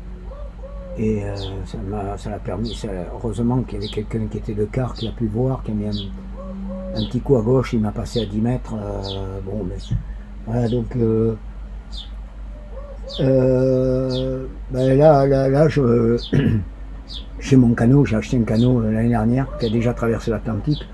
Et 0.97 1.23
euh, 1.23 1.35
ça 2.17 2.29
l'a 2.29 2.39
permis. 2.39 2.79
heureusement 3.13 3.61
qu'il 3.63 3.75
y 3.75 3.77
avait 3.77 3.87
quelqu'un 3.93 4.27
qui 4.27 4.37
était 4.37 4.55
de 4.55 4.65
quart, 4.65 4.93
qui 4.93 5.07
a 5.07 5.11
pu 5.11 5.27
voir, 5.27 5.61
qui 5.63 5.71
a 5.71 5.73
mis 5.73 5.85
un, 5.85 5.91
petit 6.93 7.19
coup 7.19 7.37
à 7.37 7.41
gauche, 7.41 7.73
il 7.73 7.79
m'a 7.79 7.91
passé 7.91 8.21
à 8.21 8.25
10 8.25 8.41
mètres. 8.41 8.73
Euh, 8.73 9.39
bon, 9.45 9.63
mais 9.67 9.75
voilà, 10.45 10.67
donc. 10.67 10.95
Euh, 13.19 14.45
ben 14.71 14.97
là, 14.97 15.25
là, 15.25 15.49
là, 15.49 15.67
j'ai 17.39 17.55
mon 17.57 17.73
canot, 17.73 18.05
j'ai 18.05 18.15
acheté 18.15 18.37
un 18.37 18.43
canot 18.43 18.81
l'année 18.81 19.09
dernière 19.09 19.47
qui 19.59 19.65
a 19.65 19.69
déjà 19.69 19.93
traversé 19.93 20.31
l'Atlantique. 20.31 20.87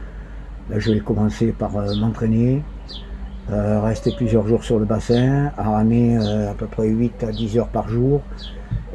je 0.70 0.92
vais 0.92 1.00
commencer 1.00 1.52
par 1.52 1.72
m'entraîner, 1.98 2.62
euh, 3.52 3.82
rester 3.82 4.14
plusieurs 4.16 4.48
jours 4.48 4.64
sur 4.64 4.80
le 4.80 4.86
bassin, 4.86 5.52
à 5.58 5.64
ramer 5.64 6.18
euh, 6.18 6.52
à 6.52 6.54
peu 6.54 6.66
près 6.66 6.88
8 6.88 7.24
à 7.24 7.32
10 7.32 7.58
heures 7.58 7.68
par 7.68 7.90
jour. 7.90 8.22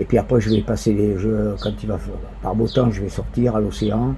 Et 0.01 0.05
puis 0.05 0.17
après, 0.17 0.41
je 0.41 0.51
vais 0.51 0.63
passer 0.63 0.93
les 0.95 1.17
quand 1.61 1.73
il 1.83 1.89
va 1.89 1.99
par 2.41 2.55
beau 2.55 2.69
temps, 2.69 2.91
je 2.91 3.03
vais 3.03 3.09
sortir 3.09 3.57
à 3.57 3.61
l'océan. 3.61 4.15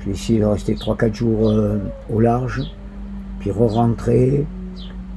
Je 0.00 0.06
vais 0.06 0.12
essayer 0.12 0.40
de 0.40 0.44
rester 0.44 0.74
3-4 0.74 1.14
jours 1.14 1.50
euh, 1.50 1.78
au 2.12 2.20
large, 2.20 2.62
puis 3.40 3.50
re-rentrer. 3.50 4.46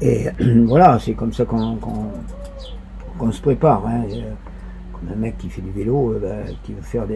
Et 0.01 0.27
voilà, 0.65 0.99
c'est 0.99 1.13
comme 1.13 1.33
ça 1.33 1.45
qu'on 1.45 3.31
se 3.31 3.41
prépare. 3.41 3.85
Hein. 3.87 4.03
Comme 4.93 5.09
un 5.11 5.15
mec 5.15 5.37
qui 5.37 5.49
fait 5.49 5.61
du 5.61 5.71
vélo, 5.71 6.15
ben, 6.21 6.45
qui 6.63 6.73
veut 6.73 6.81
faire 6.81 7.05
de 7.07 7.15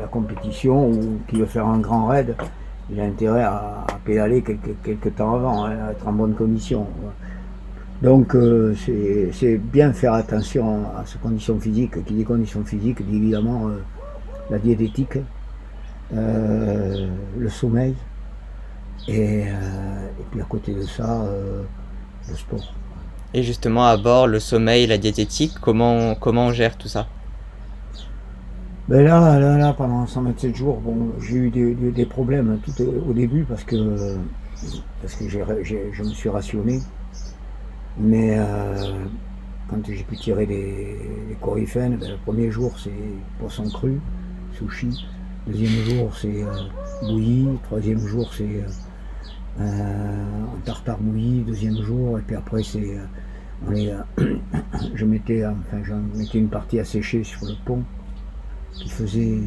la 0.00 0.06
compétition 0.06 0.90
ou 0.90 1.18
qui 1.28 1.36
veut 1.36 1.46
faire 1.46 1.66
un 1.66 1.78
grand 1.78 2.06
raid 2.06 2.36
il 2.90 3.00
a 3.00 3.04
intérêt 3.04 3.42
à, 3.42 3.84
pédaler 4.04 4.42
quelques, 4.42 5.14
temps 5.16 5.34
avant, 5.34 5.64
hein, 5.64 5.76
à 5.88 5.92
être 5.92 6.06
en 6.06 6.12
bonne 6.12 6.34
condition. 6.34 6.86
Donc 8.02 8.34
euh, 8.34 8.74
c'est 9.32 9.56
bien 9.56 9.92
faire 9.92 10.12
attention 10.12 10.84
à 10.96 11.04
ses 11.06 11.18
conditions 11.18 11.58
physiques. 11.58 12.04
Qui 12.04 12.14
dit 12.14 12.24
conditions 12.24 12.64
physiques 12.64 13.04
dit 13.04 13.16
évidemment 13.16 13.68
euh, 13.68 13.78
la 14.50 14.58
diététique, 14.58 15.18
euh, 16.14 17.08
le 17.36 17.48
sommeil, 17.48 17.94
et, 19.08 19.44
puis 20.30 20.40
à 20.40 20.44
côté 20.44 20.74
de 20.74 20.82
ça, 20.82 21.24
le 22.28 22.34
sport. 22.34 22.74
Et 23.34 23.42
justement 23.42 23.86
à 23.86 23.96
bord, 23.96 24.26
le 24.26 24.40
sommeil, 24.40 24.86
la 24.86 24.98
diététique, 24.98 25.52
comment, 25.60 26.14
comment 26.14 26.46
on 26.46 26.52
gère 26.52 26.76
tout 26.76 26.88
ça? 26.88 27.06
Ben 28.88 29.02
là, 29.04 29.38
là, 29.40 29.58
là, 29.58 29.72
pendant 29.72 30.06
127 30.06 30.54
jours, 30.54 30.80
bon, 30.80 31.12
j'ai 31.20 31.36
eu 31.36 31.50
des, 31.50 32.06
problèmes 32.06 32.60
tout 32.64 32.82
au 32.82 33.12
début 33.12 33.44
parce 33.44 33.64
que, 33.64 34.16
parce 35.02 35.14
que 35.16 35.28
je 35.28 36.02
me 36.02 36.08
suis 36.10 36.28
rationné. 36.28 36.80
Mais 37.98 38.38
euh, 38.38 39.04
quand 39.68 39.78
j'ai 39.86 40.04
pu 40.04 40.16
tirer 40.16 40.46
les, 40.46 40.98
les 41.28 41.66
ben, 41.74 41.98
le 41.98 42.16
premier 42.24 42.50
jour 42.50 42.78
c'est 42.78 42.90
poisson 43.40 43.68
cru, 43.70 44.00
sushi. 44.56 45.06
Deuxième 45.46 45.84
jour 45.84 46.16
c'est 46.16 46.42
euh, 46.42 46.52
bouilli. 47.02 47.48
Troisième 47.64 48.00
jour 48.06 48.32
c'est 48.34 48.64
en 49.58 50.60
tartare 50.64 50.98
bouilli, 50.98 51.42
deuxième 51.42 51.80
jour, 51.82 52.18
et 52.18 52.22
puis 52.22 52.36
après 52.36 52.62
c'est, 52.62 52.98
les, 53.70 53.94
je 54.94 55.04
mettais, 55.06 55.46
enfin, 55.46 55.82
je 55.82 55.94
mettais 55.94 56.38
une 56.38 56.48
partie 56.48 56.78
à 56.78 56.84
sécher 56.84 57.24
sur 57.24 57.46
le 57.46 57.54
pont 57.64 57.82
qui 58.72 58.88
faisait 58.90 59.40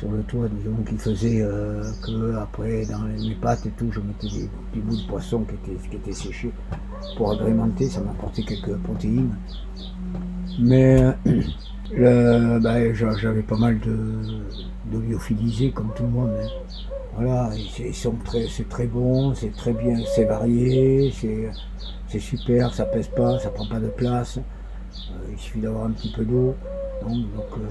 sur 0.00 0.10
le 0.10 0.22
toit, 0.22 0.48
disons, 0.48 0.76
qui 0.88 0.96
faisait 0.96 1.42
euh, 1.42 1.82
que 2.02 2.34
après 2.36 2.86
dans 2.86 3.00
mes 3.00 3.34
pâtes 3.34 3.66
et 3.66 3.70
tout, 3.70 3.90
je 3.92 4.00
mettais 4.00 4.28
des 4.28 4.48
petits 4.72 4.80
bouts 4.80 4.96
de 4.96 5.06
poisson 5.06 5.44
qui 5.44 5.54
étaient, 5.54 5.88
qui 5.88 5.96
étaient 5.96 6.12
séchés 6.12 6.52
pour 7.18 7.32
agrémenter, 7.32 7.86
ça 7.86 8.00
m'apportait 8.00 8.42
quelques 8.42 8.76
protéines. 8.78 9.36
Mais 10.58 11.04
ben, 11.96 12.94
j'avais 12.94 13.42
pas 13.42 13.56
mal 13.56 13.78
de, 13.80 13.96
de 14.92 14.98
lyophilisés 14.98 15.70
comme 15.70 15.90
tout 15.94 16.04
le 16.04 16.10
monde. 16.10 16.30
Hein. 16.42 16.48
Voilà, 17.16 17.50
c'est 17.92 17.92
très, 18.24 18.46
très 18.68 18.86
bon, 18.86 19.34
c'est 19.34 19.54
très 19.54 19.72
bien, 19.72 19.96
c'est 20.14 20.24
varié, 20.24 21.12
c'est 22.08 22.18
super, 22.18 22.72
ça 22.72 22.84
pèse 22.84 23.08
pas, 23.08 23.38
ça 23.40 23.50
prend 23.50 23.66
pas 23.66 23.80
de 23.80 23.88
place. 23.88 24.38
Euh, 24.38 25.30
il 25.30 25.38
suffit 25.38 25.60
d'avoir 25.60 25.84
un 25.84 25.90
petit 25.90 26.12
peu 26.12 26.24
d'eau. 26.24 26.54
Donc, 27.02 27.26
euh, 27.58 27.68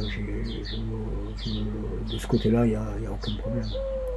de 2.11 2.17
ce 2.17 2.27
côté-là, 2.27 2.65
il 2.65 2.69
n'y 2.69 2.75
a, 2.75 3.11
aucun 3.11 3.35
problème. 3.39 3.65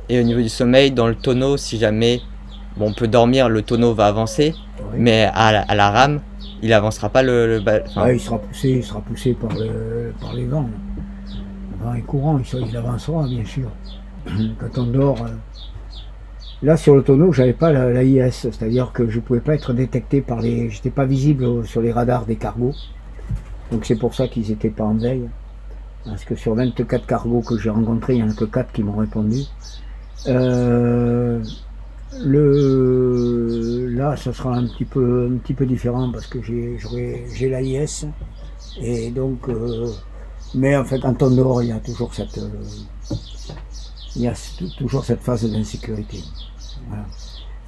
Et 0.09 0.21
au 0.21 0.23
niveau 0.23 0.41
du 0.41 0.49
sommeil, 0.49 0.91
dans 0.91 1.07
le 1.07 1.15
tonneau, 1.15 1.57
si 1.57 1.79
jamais 1.79 2.21
bon, 2.77 2.89
on 2.91 2.93
peut 2.93 3.09
dormir, 3.09 3.49
le 3.49 3.63
tonneau 3.63 3.95
va 3.95 4.07
avancer, 4.07 4.55
mais 4.97 5.31
à 5.33 5.75
la, 5.75 5.91
rame, 5.91 6.21
il 6.63 6.73
avancera 6.73 7.09
pas 7.09 7.23
le, 7.23 7.61
il 8.13 8.21
sera 8.21 8.39
poussé, 8.39 8.71
il 8.71 8.85
sera 8.85 9.01
poussé 9.01 9.35
par, 9.35 9.51
les 10.35 10.47
vents. 10.47 10.69
Vent 11.81 12.01
courant, 12.07 12.39
il, 12.39 12.77
avancera 12.77 13.27
bien 13.27 13.45
sûr. 13.45 13.69
Quand 14.61 14.79
on 14.79 14.87
dort, 14.87 15.23
euh, 15.23 15.31
là 16.63 16.77
sur 16.77 16.95
le 16.95 17.03
tonneau, 17.03 17.33
j'avais 17.33 17.53
pas 17.53 17.73
la, 17.73 18.31
c'est-à-dire 18.31 18.93
que 18.93 19.09
je 19.11 19.19
pouvais 19.19 19.41
pas 19.41 19.55
être 19.55 19.73
détecté 19.73 20.21
par 20.21 20.41
les, 20.41 20.71
j'étais 20.71 20.91
pas 20.91 21.05
visible 21.05 21.67
sur 21.67 21.83
les 21.83 21.93
radars 21.93 22.25
des 22.25 22.37
cargos. 22.37 22.75
Donc 23.73 23.85
c'est 23.85 23.97
pour 23.97 24.15
ça 24.15 24.29
qu'ils 24.29 24.49
n'étaient 24.49 24.71
pas 24.71 24.85
en 24.85 24.95
veille. 24.95 25.29
Parce 26.05 26.25
que 26.25 26.35
sur 26.35 26.55
24 26.55 27.07
cargos 27.07 27.41
que 27.41 27.59
j'ai 27.59 27.71
rencontrés, 27.71 28.15
il 28.15 28.23
n'y 28.23 28.29
en 28.29 28.31
a 28.31 28.35
que 28.35 28.45
4 28.45 28.73
qui 28.73 28.83
m'ont 28.83 28.97
répondu. 28.97 29.43
Euh, 30.29 31.43
le, 32.21 33.89
là, 33.89 34.17
ça 34.17 34.33
sera 34.33 34.55
un 34.55 34.67
petit 34.67 34.85
peu, 34.85 35.31
un 35.33 35.39
petit 35.39 35.55
peu 35.55 35.67
différent 35.67 36.11
parce 36.13 36.27
que 36.27 36.41
j'ai 36.43 37.49
l'AIS. 37.49 38.07
Et 38.81 39.11
donc, 39.11 39.49
euh, 39.49 39.91
mais 40.55 40.77
en 40.77 40.85
fait, 40.85 41.01
quand 41.01 41.23
on 41.23 41.31
dort, 41.31 41.63
il 41.63 41.69
y 41.69 41.73
a 41.73 41.79
toujours 41.79 42.13
cette, 42.15 42.39
euh, 42.39 42.49
il 44.17 44.23
y 44.23 44.29
a 44.29 44.35
toujours 44.77 45.05
cette 45.05 45.21
phase 45.21 45.51
d'insécurité. 45.51 46.23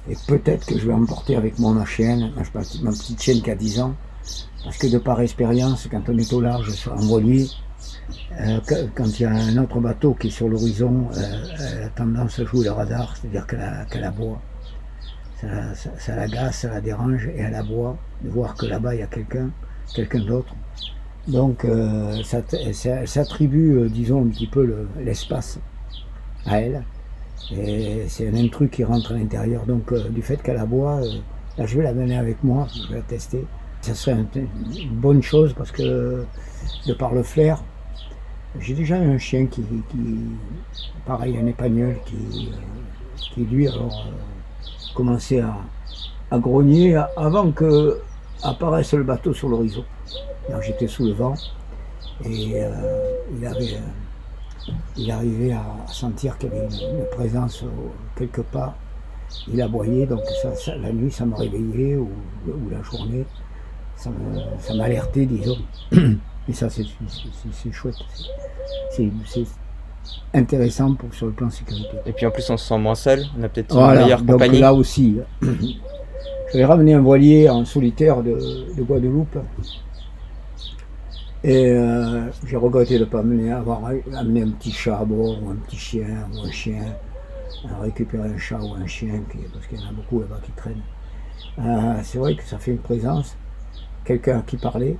Et 0.09 0.15
peut-être 0.27 0.65
que 0.67 0.77
je 0.77 0.85
vais 0.85 0.93
emporter 0.93 1.35
avec 1.35 1.57
moi 1.57 1.73
ma 1.73 1.85
chienne, 1.85 2.31
ma 2.35 2.91
petite 2.91 3.21
chienne 3.21 3.41
qui 3.41 3.49
a 3.49 3.55
10 3.55 3.79
ans, 3.81 3.95
parce 4.63 4.77
que 4.77 4.87
de 4.87 4.99
par 4.99 5.21
expérience, 5.21 5.87
quand 5.89 6.03
on 6.07 6.17
est 6.17 6.31
au 6.33 6.41
large 6.41 6.87
en 6.91 7.01
voilier, 7.01 7.47
euh, 8.39 8.59
quand 8.95 9.05
il 9.05 9.21
y 9.21 9.25
a 9.25 9.31
un 9.31 9.57
autre 9.57 9.79
bateau 9.79 10.13
qui 10.13 10.27
est 10.27 10.31
sur 10.31 10.47
l'horizon, 10.47 11.07
euh, 11.15 11.21
elle 11.77 11.83
a 11.83 11.89
tendance 11.89 12.39
à 12.39 12.45
jouer 12.45 12.65
le 12.65 12.71
radar, 12.71 13.15
c'est-à-dire 13.15 13.47
qu'elle 13.47 14.03
aboie. 14.03 14.41
Ça, 15.41 15.75
ça, 15.75 15.89
ça 15.97 16.15
l'agace, 16.15 16.59
ça 16.59 16.69
la 16.69 16.81
dérange 16.81 17.27
et 17.27 17.39
elle 17.39 17.55
aboie 17.55 17.97
de 18.23 18.29
voir 18.29 18.55
que 18.55 18.65
là-bas 18.65 18.95
il 18.95 18.99
y 18.99 19.03
a 19.03 19.07
quelqu'un, 19.07 19.49
quelqu'un 19.93 20.23
d'autre. 20.23 20.53
Donc 21.27 21.65
euh, 21.65 22.23
ça, 22.23 22.41
elle 22.53 23.07
s'attribue, 23.07 23.89
disons, 23.89 24.23
un 24.23 24.29
petit 24.29 24.47
peu 24.47 24.87
l'espace 24.99 25.59
à 26.45 26.61
elle. 26.61 26.83
Et 27.51 28.05
c'est 28.07 28.27
un 28.29 28.35
intrus 28.35 28.69
qui 28.71 28.83
rentre 28.83 29.11
à 29.11 29.15
l'intérieur. 29.15 29.65
Donc 29.65 29.93
du 30.11 30.21
fait 30.21 30.41
qu'elle 30.41 30.57
aboie, 30.57 31.01
là 31.57 31.65
je 31.65 31.77
vais 31.77 31.83
la 31.83 31.93
mener 31.93 32.17
avec 32.17 32.43
moi, 32.43 32.67
je 32.73 32.89
vais 32.89 32.99
la 32.99 33.01
tester 33.01 33.45
ça 33.85 33.93
serait 33.93 34.17
une 34.75 34.89
bonne 34.89 35.21
chose 35.21 35.53
parce 35.53 35.71
que 35.71 36.25
de 36.87 36.93
par 36.93 37.13
le 37.13 37.21
flair, 37.21 37.63
j'ai 38.59 38.73
déjà 38.73 38.95
un 38.95 39.17
chien 39.17 39.45
qui, 39.47 39.63
pareil, 41.05 41.37
un 41.37 41.45
épagnol 41.45 41.95
qui, 42.05 42.49
qui 43.33 43.41
lui 43.45 43.67
alors 43.67 44.05
euh, 44.07 44.93
commençait 44.93 45.41
à, 45.41 45.57
grogner 46.39 46.95
avant 47.15 47.51
que 47.51 48.01
apparaisse 48.43 48.93
le 48.93 49.03
bateau 49.03 49.33
sur 49.33 49.47
l'horizon. 49.47 49.85
J'étais 50.61 50.87
sous 50.87 51.05
le 51.05 51.13
vent 51.13 51.33
et 52.25 52.55
euh, 52.55 53.13
il 53.31 53.45
euh, 53.45 55.13
arrivait 55.13 55.53
à 55.53 55.63
sentir 55.87 56.37
qu'il 56.37 56.49
y 56.49 56.57
avait 56.57 56.67
une, 56.67 57.05
présence 57.11 57.63
quelque 58.17 58.41
part. 58.41 58.73
Il 59.47 59.61
aboyait, 59.61 60.05
donc 60.05 60.21
la 60.67 60.91
nuit 60.91 61.11
ça 61.11 61.25
me 61.25 61.35
réveillait 61.35 61.95
ou 61.95 62.09
la 62.69 62.81
journée 62.81 63.25
ça 63.95 64.73
m'alertait, 64.73 65.25
disons. 65.25 65.57
Et 66.47 66.53
ça, 66.53 66.69
c'est 66.69 67.71
chouette. 67.71 67.95
C'est 68.91 69.09
intéressant 70.33 70.93
pour, 70.93 71.13
sur 71.13 71.27
le 71.27 71.31
plan 71.31 71.49
sécurité. 71.49 71.97
Et 72.05 72.11
puis 72.11 72.25
en 72.25 72.31
plus, 72.31 72.47
on 72.49 72.57
se 72.57 72.67
sent 72.67 72.77
moins 72.77 72.95
seul, 72.95 73.25
on 73.37 73.43
a 73.43 73.49
peut-être 73.49 73.75
une 73.75 73.99
meilleure 73.99 74.21
donc 74.21 74.33
compagnie. 74.33 74.59
là 74.59 74.73
aussi, 74.73 75.17
j'avais 76.51 76.65
ramené 76.65 76.93
un 76.93 77.01
voilier 77.01 77.49
en 77.49 77.65
solitaire 77.65 78.21
de, 78.21 78.75
de 78.75 78.83
Guadeloupe. 78.83 79.37
Et 81.43 81.69
euh, 81.69 82.31
j'ai 82.45 82.57
regretté 82.57 82.95
de 82.95 83.05
ne 83.05 83.09
pas 83.09 83.19
amener, 83.19 83.51
avoir 83.51 83.81
amené 84.15 84.43
un 84.43 84.49
petit 84.49 84.71
chat 84.71 84.97
à 84.97 85.05
bord, 85.05 85.41
ou 85.43 85.49
un 85.49 85.55
petit 85.55 85.77
chien, 85.77 86.27
ou 86.33 86.45
un 86.45 86.51
chien, 86.51 86.81
récupérer 87.81 88.29
un 88.29 88.37
chat 88.37 88.59
ou 88.59 88.73
un 88.73 88.87
chien, 88.87 89.21
parce 89.53 89.67
qu'il 89.67 89.79
y 89.79 89.83
en 89.83 89.89
a 89.89 89.93
beaucoup 89.93 90.19
là-bas 90.19 90.39
qui 90.43 90.51
traînent. 90.51 90.81
Euh, 91.59 91.99
c'est 92.03 92.17
vrai 92.17 92.35
que 92.35 92.43
ça 92.43 92.57
fait 92.57 92.71
une 92.71 92.79
présence 92.79 93.37
quelqu'un 94.03 94.41
qui 94.45 94.57
parlait. 94.57 94.97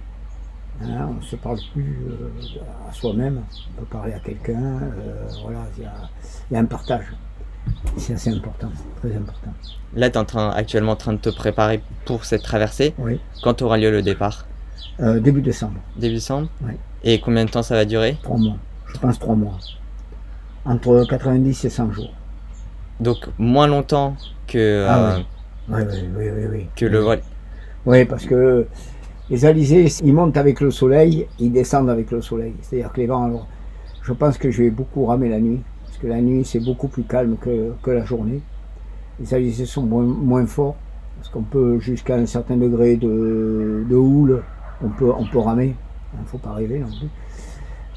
Hein, 0.81 1.07
on 1.09 1.13
ne 1.15 1.21
se 1.21 1.35
parle 1.37 1.59
plus 1.73 1.97
euh, 2.09 2.89
à 2.89 2.91
soi-même, 2.91 3.41
on 3.69 3.79
peut 3.81 3.85
parler 3.85 4.13
à 4.13 4.19
quelqu'un. 4.19 4.79
Euh, 4.81 5.27
voilà, 5.41 5.59
il 5.77 5.83
y, 5.83 6.55
a, 6.55 6.59
un 6.59 6.65
partage. 6.65 7.05
C'est 7.97 8.13
assez 8.13 8.29
important, 8.29 8.69
très 8.99 9.15
important. 9.15 9.53
Là, 9.95 10.09
tu 10.09 10.15
es 10.15 10.19
en 10.19 10.25
train, 10.25 10.49
actuellement 10.49 10.91
en 10.91 10.97
train 10.97 11.13
de 11.13 11.17
te 11.17 11.29
préparer 11.29 11.81
pour 12.05 12.25
cette 12.25 12.43
traversée. 12.43 12.93
Oui. 12.97 13.19
Quand 13.41 13.61
aura 13.61 13.77
lieu 13.77 13.89
le 13.89 14.01
départ 14.01 14.45
euh, 14.99 15.19
Début 15.19 15.41
décembre. 15.41 15.79
Début 15.97 16.15
décembre 16.15 16.49
Oui. 16.63 16.73
Et 17.03 17.19
combien 17.19 17.45
de 17.45 17.49
temps 17.49 17.63
ça 17.63 17.75
va 17.75 17.85
durer 17.85 18.17
Trois 18.21 18.37
mois. 18.37 18.57
Je 18.93 18.99
pense 18.99 19.17
trois 19.19 19.35
mois. 19.35 19.57
Entre 20.65 21.05
90 21.07 21.65
et 21.65 21.69
100 21.69 21.91
jours. 21.91 22.13
Donc 22.99 23.27
moins 23.37 23.67
longtemps 23.67 24.15
que, 24.47 24.85
ah, 24.87 25.17
oui. 25.17 25.25
Oui, 25.69 25.81
oui, 26.15 26.45
oui, 26.51 26.67
que 26.75 26.85
le 26.85 26.99
vol. 26.99 27.21
Oui, 27.85 28.05
parce 28.05 28.25
que 28.25 28.67
les 29.29 29.45
alizés, 29.45 29.87
ils 30.03 30.13
montent 30.13 30.37
avec 30.37 30.61
le 30.61 30.71
soleil, 30.71 31.27
ils 31.39 31.51
descendent 31.51 31.89
avec 31.89 32.11
le 32.11 32.21
soleil. 32.21 32.53
C'est-à-dire 32.61 32.91
que 32.91 33.01
les 33.01 33.07
vents, 33.07 33.47
je 34.03 34.13
pense 34.13 34.37
que 34.37 34.51
je 34.51 34.63
vais 34.63 34.69
beaucoup 34.69 35.05
ramer 35.05 35.29
la 35.29 35.39
nuit, 35.39 35.61
parce 35.85 35.97
que 35.97 36.07
la 36.07 36.21
nuit, 36.21 36.45
c'est 36.45 36.59
beaucoup 36.59 36.87
plus 36.87 37.03
calme 37.03 37.37
que, 37.39 37.71
que, 37.81 37.91
la 37.91 38.05
journée. 38.05 38.41
Les 39.19 39.33
alizés 39.33 39.65
sont 39.65 39.83
moins, 39.83 40.03
moins 40.03 40.45
forts, 40.45 40.75
parce 41.17 41.29
qu'on 41.29 41.41
peut, 41.41 41.79
jusqu'à 41.79 42.15
un 42.15 42.25
certain 42.27 42.57
degré 42.57 42.97
de, 42.97 43.83
de 43.89 43.95
houle, 43.95 44.43
on 44.83 44.89
peut, 44.89 45.11
on 45.17 45.25
peut 45.25 45.39
ramer. 45.39 45.75
Il 46.13 46.21
ne 46.21 46.27
faut 46.27 46.37
pas 46.37 46.53
rêver 46.53 46.79
non 46.79 46.87
plus. 46.87 47.09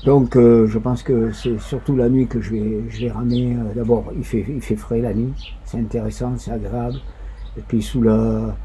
Donc, 0.05 0.37
euh, 0.37 0.67
je 0.67 0.79
pense 0.79 1.03
que 1.03 1.33
c'est 1.33 1.61
surtout 1.61 1.97
la 1.97 2.09
nuit 2.09 2.27
que 2.27 2.41
je 2.41 2.53
vais, 2.53 2.85
je 2.89 3.01
vais 3.01 3.11
ramer. 3.11 3.57
Euh, 3.57 3.75
d'abord, 3.75 4.13
il 4.17 4.25
fait, 4.25 4.47
il 4.49 4.63
fait 4.63 4.77
frais 4.77 5.01
la 5.01 5.13
nuit, 5.13 5.35
c'est 5.65 5.79
intéressant, 5.79 6.35
c'est 6.39 6.53
agréable. 6.53 6.99
Et 7.59 7.63
puis, 7.67 7.83
sous 7.83 8.01
la, 8.01 8.57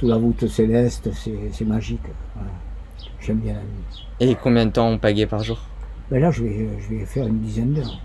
sous 0.00 0.08
la 0.08 0.16
voûte 0.16 0.46
céleste, 0.48 1.10
c'est 1.12 1.64
magique. 1.66 2.00
J'aime 3.20 3.36
bien 3.36 3.52
la 3.52 3.60
nuit. 3.60 4.30
Et 4.32 4.34
combien 4.34 4.64
de 4.64 4.70
temps 4.70 4.88
on 4.88 4.98
pagaie 4.98 5.26
par 5.26 5.44
jour? 5.44 5.58
Ben 6.10 6.22
Là, 6.22 6.30
je 6.30 6.42
vais, 6.42 6.68
je 6.80 6.94
vais 6.94 7.04
faire 7.04 7.26
une 7.26 7.40
dizaine 7.40 7.74
d'heures. 7.74 8.00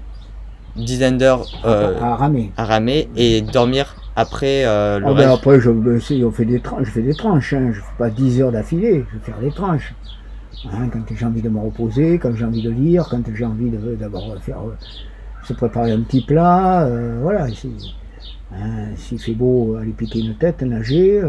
Une 0.76 0.84
dizaine 0.84 1.18
d'heures 1.18 1.46
euh, 1.64 1.98
à, 2.02 2.18
ramer. 2.18 2.52
À 2.58 2.66
ramer 2.66 3.08
et 3.16 3.42
dormir 3.42 3.96
après 4.18 4.66
euh, 4.66 5.00
le 5.00 5.08
ah 5.08 5.14
ben 5.14 5.32
Après, 5.32 5.62
je, 5.62 5.72
ben, 5.72 6.02
on 6.26 6.32
fait 6.32 6.46
des 6.46 6.60
tranches, 6.60 6.84
je 6.84 6.92
fais 6.92 7.02
des 7.02 7.14
tranches. 7.14 7.54
Hein. 7.54 7.72
Je 7.72 7.80
ne 7.80 7.84
fais 7.84 7.98
pas 7.98 8.10
10 8.10 8.42
heures 8.42 8.52
d'affilée, 8.52 9.06
je 9.10 9.18
vais 9.18 9.24
faire 9.24 9.40
des 9.40 9.52
tranches. 9.52 9.94
Hein, 10.66 10.90
quand 10.92 11.00
j'ai 11.16 11.26
envie 11.26 11.42
de 11.42 11.50
me 11.50 11.60
reposer, 11.60 12.18
quand 12.18 12.36
j'ai 12.36 12.44
envie 12.44 12.62
de 12.62 12.72
lire, 12.72 13.08
quand 13.10 13.22
j'ai 13.34 13.46
envie 13.46 13.72
d'abord 13.98 14.36
faire 14.42 14.60
euh, 14.60 14.76
se 15.46 15.54
préparer 15.54 15.92
un 15.92 16.02
petit 16.02 16.26
plat, 16.26 16.90
voilà. 17.22 17.48
Hein, 18.54 18.90
s'il 18.98 19.20
fait 19.20 19.34
beau, 19.34 19.78
aller 19.78 19.92
piquer 19.92 20.20
une 20.20 20.36
tête, 20.36 20.62
nager. 20.62 21.22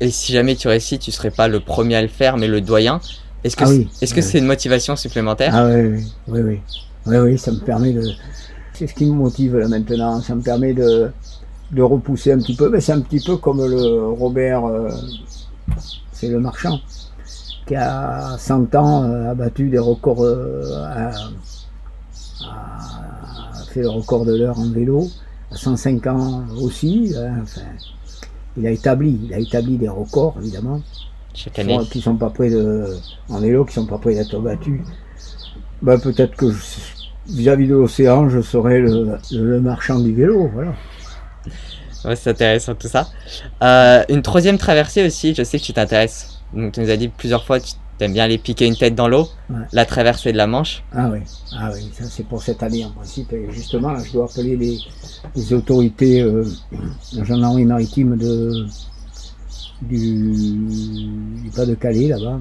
Et 0.00 0.10
si 0.10 0.32
jamais 0.32 0.56
tu 0.56 0.68
réussis, 0.68 0.98
tu 0.98 1.10
serais 1.10 1.30
pas 1.30 1.48
le 1.48 1.60
premier 1.60 1.96
à 1.96 2.02
le 2.02 2.08
faire, 2.08 2.36
mais 2.36 2.48
le 2.48 2.60
doyen. 2.60 3.00
Est-ce 3.44 3.56
que 3.56 3.64
ah 3.64 3.68
c'est 3.68 4.04
est 4.04 4.12
-ce 4.12 4.20
c'est 4.22 4.38
une 4.38 4.46
motivation 4.46 4.96
supplémentaire? 4.96 5.52
Ah 5.54 5.66
oui, 5.66 6.04
oui, 6.28 6.40
oui, 6.40 6.60
oui, 7.06 7.16
oui, 7.16 7.38
ça 7.38 7.52
me 7.52 7.60
permet 7.60 7.92
de. 7.92 8.02
C'est 8.74 8.86
ce 8.86 8.94
qui 8.94 9.06
me 9.06 9.14
motive 9.14 9.56
là 9.56 9.68
maintenant. 9.68 10.20
Ça 10.20 10.34
me 10.34 10.42
permet 10.42 10.74
de, 10.74 11.10
de 11.72 11.82
repousser 11.82 12.32
un 12.32 12.38
petit 12.38 12.54
peu. 12.54 12.68
Mais 12.68 12.80
c'est 12.80 12.92
un 12.92 13.00
petit 13.00 13.20
peu 13.24 13.36
comme 13.36 13.58
le 13.58 14.10
Robert, 14.10 14.64
euh, 14.64 14.90
c'est 16.12 16.28
le 16.28 16.40
marchand, 16.40 16.80
qui 17.66 17.74
a 17.74 18.36
100 18.38 18.74
ans 18.74 19.04
euh, 19.04 19.30
a 19.30 19.34
battu 19.34 19.68
des 19.68 19.78
records, 19.78 20.22
euh, 20.22 21.10
fait 23.68 23.82
le 23.82 23.90
record 23.90 24.24
de 24.24 24.36
l'heure 24.36 24.58
en 24.58 24.70
vélo, 24.70 25.08
à 25.52 25.56
105 25.56 26.06
ans 26.06 26.44
aussi. 26.60 27.14
hein, 27.16 27.40
enfin, 27.42 27.62
il 28.56 28.66
a 28.66 28.70
établi, 28.70 29.20
il 29.24 29.34
a 29.34 29.38
établi 29.38 29.76
des 29.76 29.88
records 29.88 30.36
évidemment, 30.40 30.80
Chaque 31.34 31.52
qui 31.54 31.60
année. 31.60 31.76
sont, 31.78 31.84
qui 31.84 32.00
sont 32.00 32.16
pas 32.16 32.30
prêts 32.30 32.50
de, 32.50 32.96
en 33.28 33.38
vélo, 33.40 33.64
qui 33.64 33.74
sont 33.74 33.86
pas 33.86 33.98
prêts 33.98 34.14
d'être 34.14 34.38
battus. 34.40 34.80
Ben, 35.82 35.98
peut-être 36.00 36.34
que 36.36 36.46
vis-à-vis 37.28 37.68
de 37.68 37.74
l'océan, 37.74 38.28
je 38.30 38.40
serai 38.40 38.80
le, 38.80 39.04
le- 39.32 39.44
le 39.44 39.60
marchand 39.60 39.98
du 40.00 40.14
vélo, 40.14 40.48
voilà. 40.52 40.74
Ouais, 42.04 42.16
c'est 42.16 42.30
intéressant 42.30 42.74
tout 42.74 42.88
ça. 42.88 43.08
Euh, 43.62 44.04
une 44.08 44.22
troisième 44.22 44.58
traversée 44.58 45.04
aussi, 45.06 45.34
je 45.34 45.42
sais 45.42 45.58
que 45.58 45.64
tu 45.64 45.72
t'intéresses. 45.72 46.40
Donc 46.54 46.72
tu 46.72 46.80
nous 46.80 46.90
as 46.90 46.96
dit 46.96 47.08
plusieurs 47.08 47.44
fois 47.44 47.58
que 47.60 47.66
tu 47.66 47.72
aimes 48.04 48.12
bien 48.12 48.24
aller 48.24 48.38
piquer 48.38 48.66
une 48.66 48.76
tête 48.76 48.94
dans 48.94 49.08
l'eau. 49.08 49.28
Ouais. 49.50 49.56
La 49.72 49.84
traversée 49.86 50.32
de 50.32 50.36
la 50.36 50.46
Manche. 50.46 50.82
Ah 50.92 51.08
oui, 51.12 51.18
ah 51.58 51.70
oui, 51.74 51.90
ça 51.98 52.04
c'est 52.10 52.26
pour 52.26 52.42
cette 52.42 52.62
année 52.62 52.84
en 52.84 52.90
principe. 52.90 53.32
Et 53.32 53.48
justement, 53.52 53.92
là, 53.92 54.00
je 54.04 54.12
dois 54.12 54.24
appeler 54.26 54.56
les, 54.56 54.78
les 55.34 55.52
autorités 55.52 56.20
euh, 56.20 56.44
la 57.14 57.24
gendarmerie 57.24 57.64
maritime 57.64 58.16
de, 58.16 58.66
du, 59.82 60.56
du 61.44 61.50
Pas-de-Calais 61.54 62.08
là-bas 62.08 62.40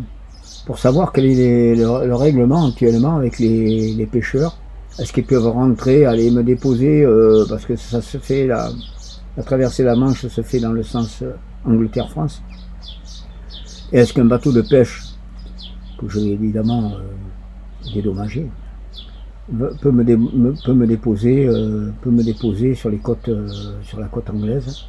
pour 0.65 0.79
savoir 0.79 1.11
quel 1.11 1.25
est 1.25 1.35
les- 1.35 1.75
le, 1.75 2.07
le 2.07 2.15
règlement 2.15 2.67
actuellement 2.67 3.17
avec 3.17 3.39
les, 3.39 3.93
les 3.93 4.05
pêcheurs. 4.05 4.57
Est-ce 4.97 5.11
qu'ils 5.11 5.25
peuvent 5.25 5.47
rentrer, 5.47 6.05
aller 6.05 6.31
me 6.31 6.41
déposer, 6.41 7.03
euh, 7.03 7.45
parce 7.49 7.65
que 7.65 7.75
ça 7.75 8.01
se 8.01 8.17
fait, 8.17 8.47
la, 8.47 8.69
la 9.35 9.43
traversée 9.43 9.83
de 9.83 9.87
la 9.89 9.95
Manche 9.95 10.25
se 10.25 10.41
fait 10.41 10.59
dans 10.59 10.71
le 10.71 10.83
sens 10.83 11.19
euh, 11.21 11.33
Angleterre-France. 11.65 12.41
Et 13.91 13.99
est-ce 13.99 14.13
qu'un 14.13 14.25
bateau 14.25 14.51
de 14.51 14.61
pêche, 14.61 15.03
que 15.97 16.07
je 16.07 16.19
vais 16.19 16.29
évidemment 16.29 16.93
euh, 16.93 17.93
dédommager, 17.93 18.49
peut 19.81 19.91
me, 19.91 20.53
peut 20.63 20.73
me 20.73 20.87
déposer 20.87 21.45
euh, 21.45 21.91
peut 22.01 22.09
me 22.09 22.23
déposer 22.23 22.73
sur 22.73 22.89
les 22.89 22.97
côtes 22.97 23.29
euh, 23.29 23.47
sur 23.83 23.99
la 23.99 24.07
côte 24.07 24.29
anglaise 24.29 24.85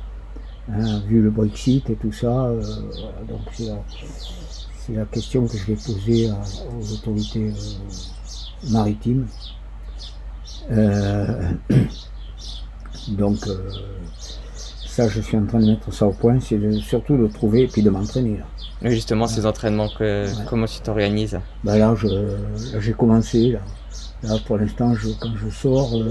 hein, 0.70 1.00
vu 1.06 1.20
le 1.20 1.30
Brexit 1.30 1.90
et 1.90 1.96
tout 1.96 2.12
ça 2.12 2.46
euh, 2.46 2.62
donc 3.28 3.40
c'est 3.52 3.66
la, 3.66 5.00
la 5.00 5.04
question 5.04 5.46
que 5.46 5.58
je 5.58 5.66
vais 5.66 5.74
poser 5.74 6.30
aux 6.30 6.92
autorités 6.92 7.52
maritimes. 8.70 9.26
Donc 13.08 13.38
ça 14.84 15.06
je 15.08 15.20
suis 15.20 15.36
en 15.36 15.46
train 15.46 15.60
de 15.60 15.66
mettre 15.66 15.92
ça 15.92 16.08
au 16.08 16.12
point 16.12 16.40
c'est 16.40 16.58
surtout 16.80 17.16
de 17.16 17.28
trouver 17.28 17.62
et 17.62 17.68
puis 17.68 17.82
de 17.82 17.90
m'entraîner 17.90 18.40
Justement, 18.82 19.26
ces 19.26 19.46
entraînements, 19.46 19.88
que, 19.88 20.26
Ouais. 20.26 20.44
comment 20.48 20.66
tu 20.66 20.80
t'organises? 20.80 21.38
Ben 21.64 21.78
là, 21.78 21.94
j'ai 22.78 22.92
commencé. 22.92 23.52
Là, 23.52 23.60
Là, 24.22 24.36
pour 24.46 24.56
l'instant, 24.56 24.94
je, 24.94 25.08
quand 25.20 25.32
je 25.36 25.48
sors, 25.50 25.94
euh, 25.94 26.10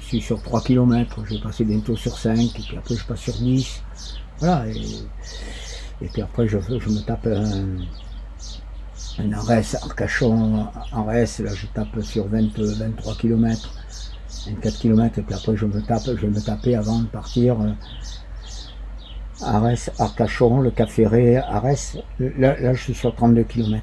je 0.00 0.04
suis 0.06 0.20
sur 0.20 0.40
3 0.42 0.60
km. 0.62 1.20
Je 1.24 1.34
vais 1.34 1.40
passer 1.40 1.64
bientôt 1.64 1.96
sur 1.96 2.16
5, 2.16 2.38
et 2.38 2.62
puis 2.62 2.76
après, 2.76 2.94
je 2.94 3.04
passe 3.04 3.20
sur 3.20 3.34
10. 3.34 3.82
Voilà. 4.38 4.66
Et, 4.68 4.76
et 6.02 6.08
puis 6.08 6.22
après, 6.22 6.46
je, 6.46 6.58
je 6.60 6.88
me 6.90 7.00
tape 7.00 7.26
un, 7.26 7.78
un 9.18 9.38
RS 9.40 9.76
Arcachon. 9.82 10.66
En 10.92 11.04
RS, 11.04 11.40
là, 11.42 11.54
je 11.54 11.66
tape 11.74 12.00
sur 12.02 12.28
20, 12.28 12.56
23 12.58 13.14
km, 13.16 13.70
24 14.46 14.78
km. 14.78 15.18
Et 15.18 15.22
puis 15.22 15.34
après, 15.34 15.56
je 15.56 15.64
me 15.66 15.80
tape, 15.82 16.02
je 16.06 16.12
vais 16.12 16.28
me 16.28 16.40
taper 16.40 16.76
avant 16.76 17.00
de 17.00 17.06
partir. 17.06 17.60
euh, 17.60 17.70
Arès, 19.42 19.90
Arcachon, 19.98 20.60
le 20.60 20.70
Cap 20.70 20.88
Ferré, 20.88 21.36
Arès. 21.36 21.96
Là, 22.18 22.58
là, 22.60 22.74
je 22.74 22.82
suis 22.82 22.94
sur 22.94 23.14
32 23.14 23.42
km. 23.44 23.82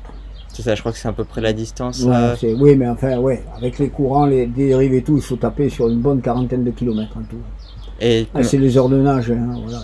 C'est 0.54 0.62
ça, 0.62 0.74
je 0.74 0.80
crois 0.80 0.94
que 0.94 0.98
c'est 0.98 1.08
à 1.10 1.13
peu 1.13 1.26
près 1.26 1.41
la 1.41 1.52
distance. 1.52 2.02
Ouais, 2.04 2.13
euh, 2.15 2.56
oui, 2.58 2.76
mais 2.78 2.88
enfin, 2.88 3.18
ouais, 3.18 3.44
avec 3.58 3.78
les 3.78 3.89
courants, 3.89 4.26
les 4.26 4.46
dérives 4.46 4.94
et 4.94 5.02
tout, 5.04 5.18
il 5.18 5.22
faut 5.22 5.36
taper 5.36 5.70
sur 5.70 5.89
une 5.89 6.00
bonne 6.00 6.22
quarantaine 6.22 6.63
de 6.63 6.72
kilomètres 6.72 7.18
en 7.18 7.24
tout. 7.24 7.41
et, 8.00 8.26
Ah, 8.34 8.41
c'est 8.41 8.58
les 8.58 8.78
heures 8.78 8.88
de 8.88 8.96
nage, 9.02 9.32
hein, 9.32 9.60
voilà, 9.63 9.80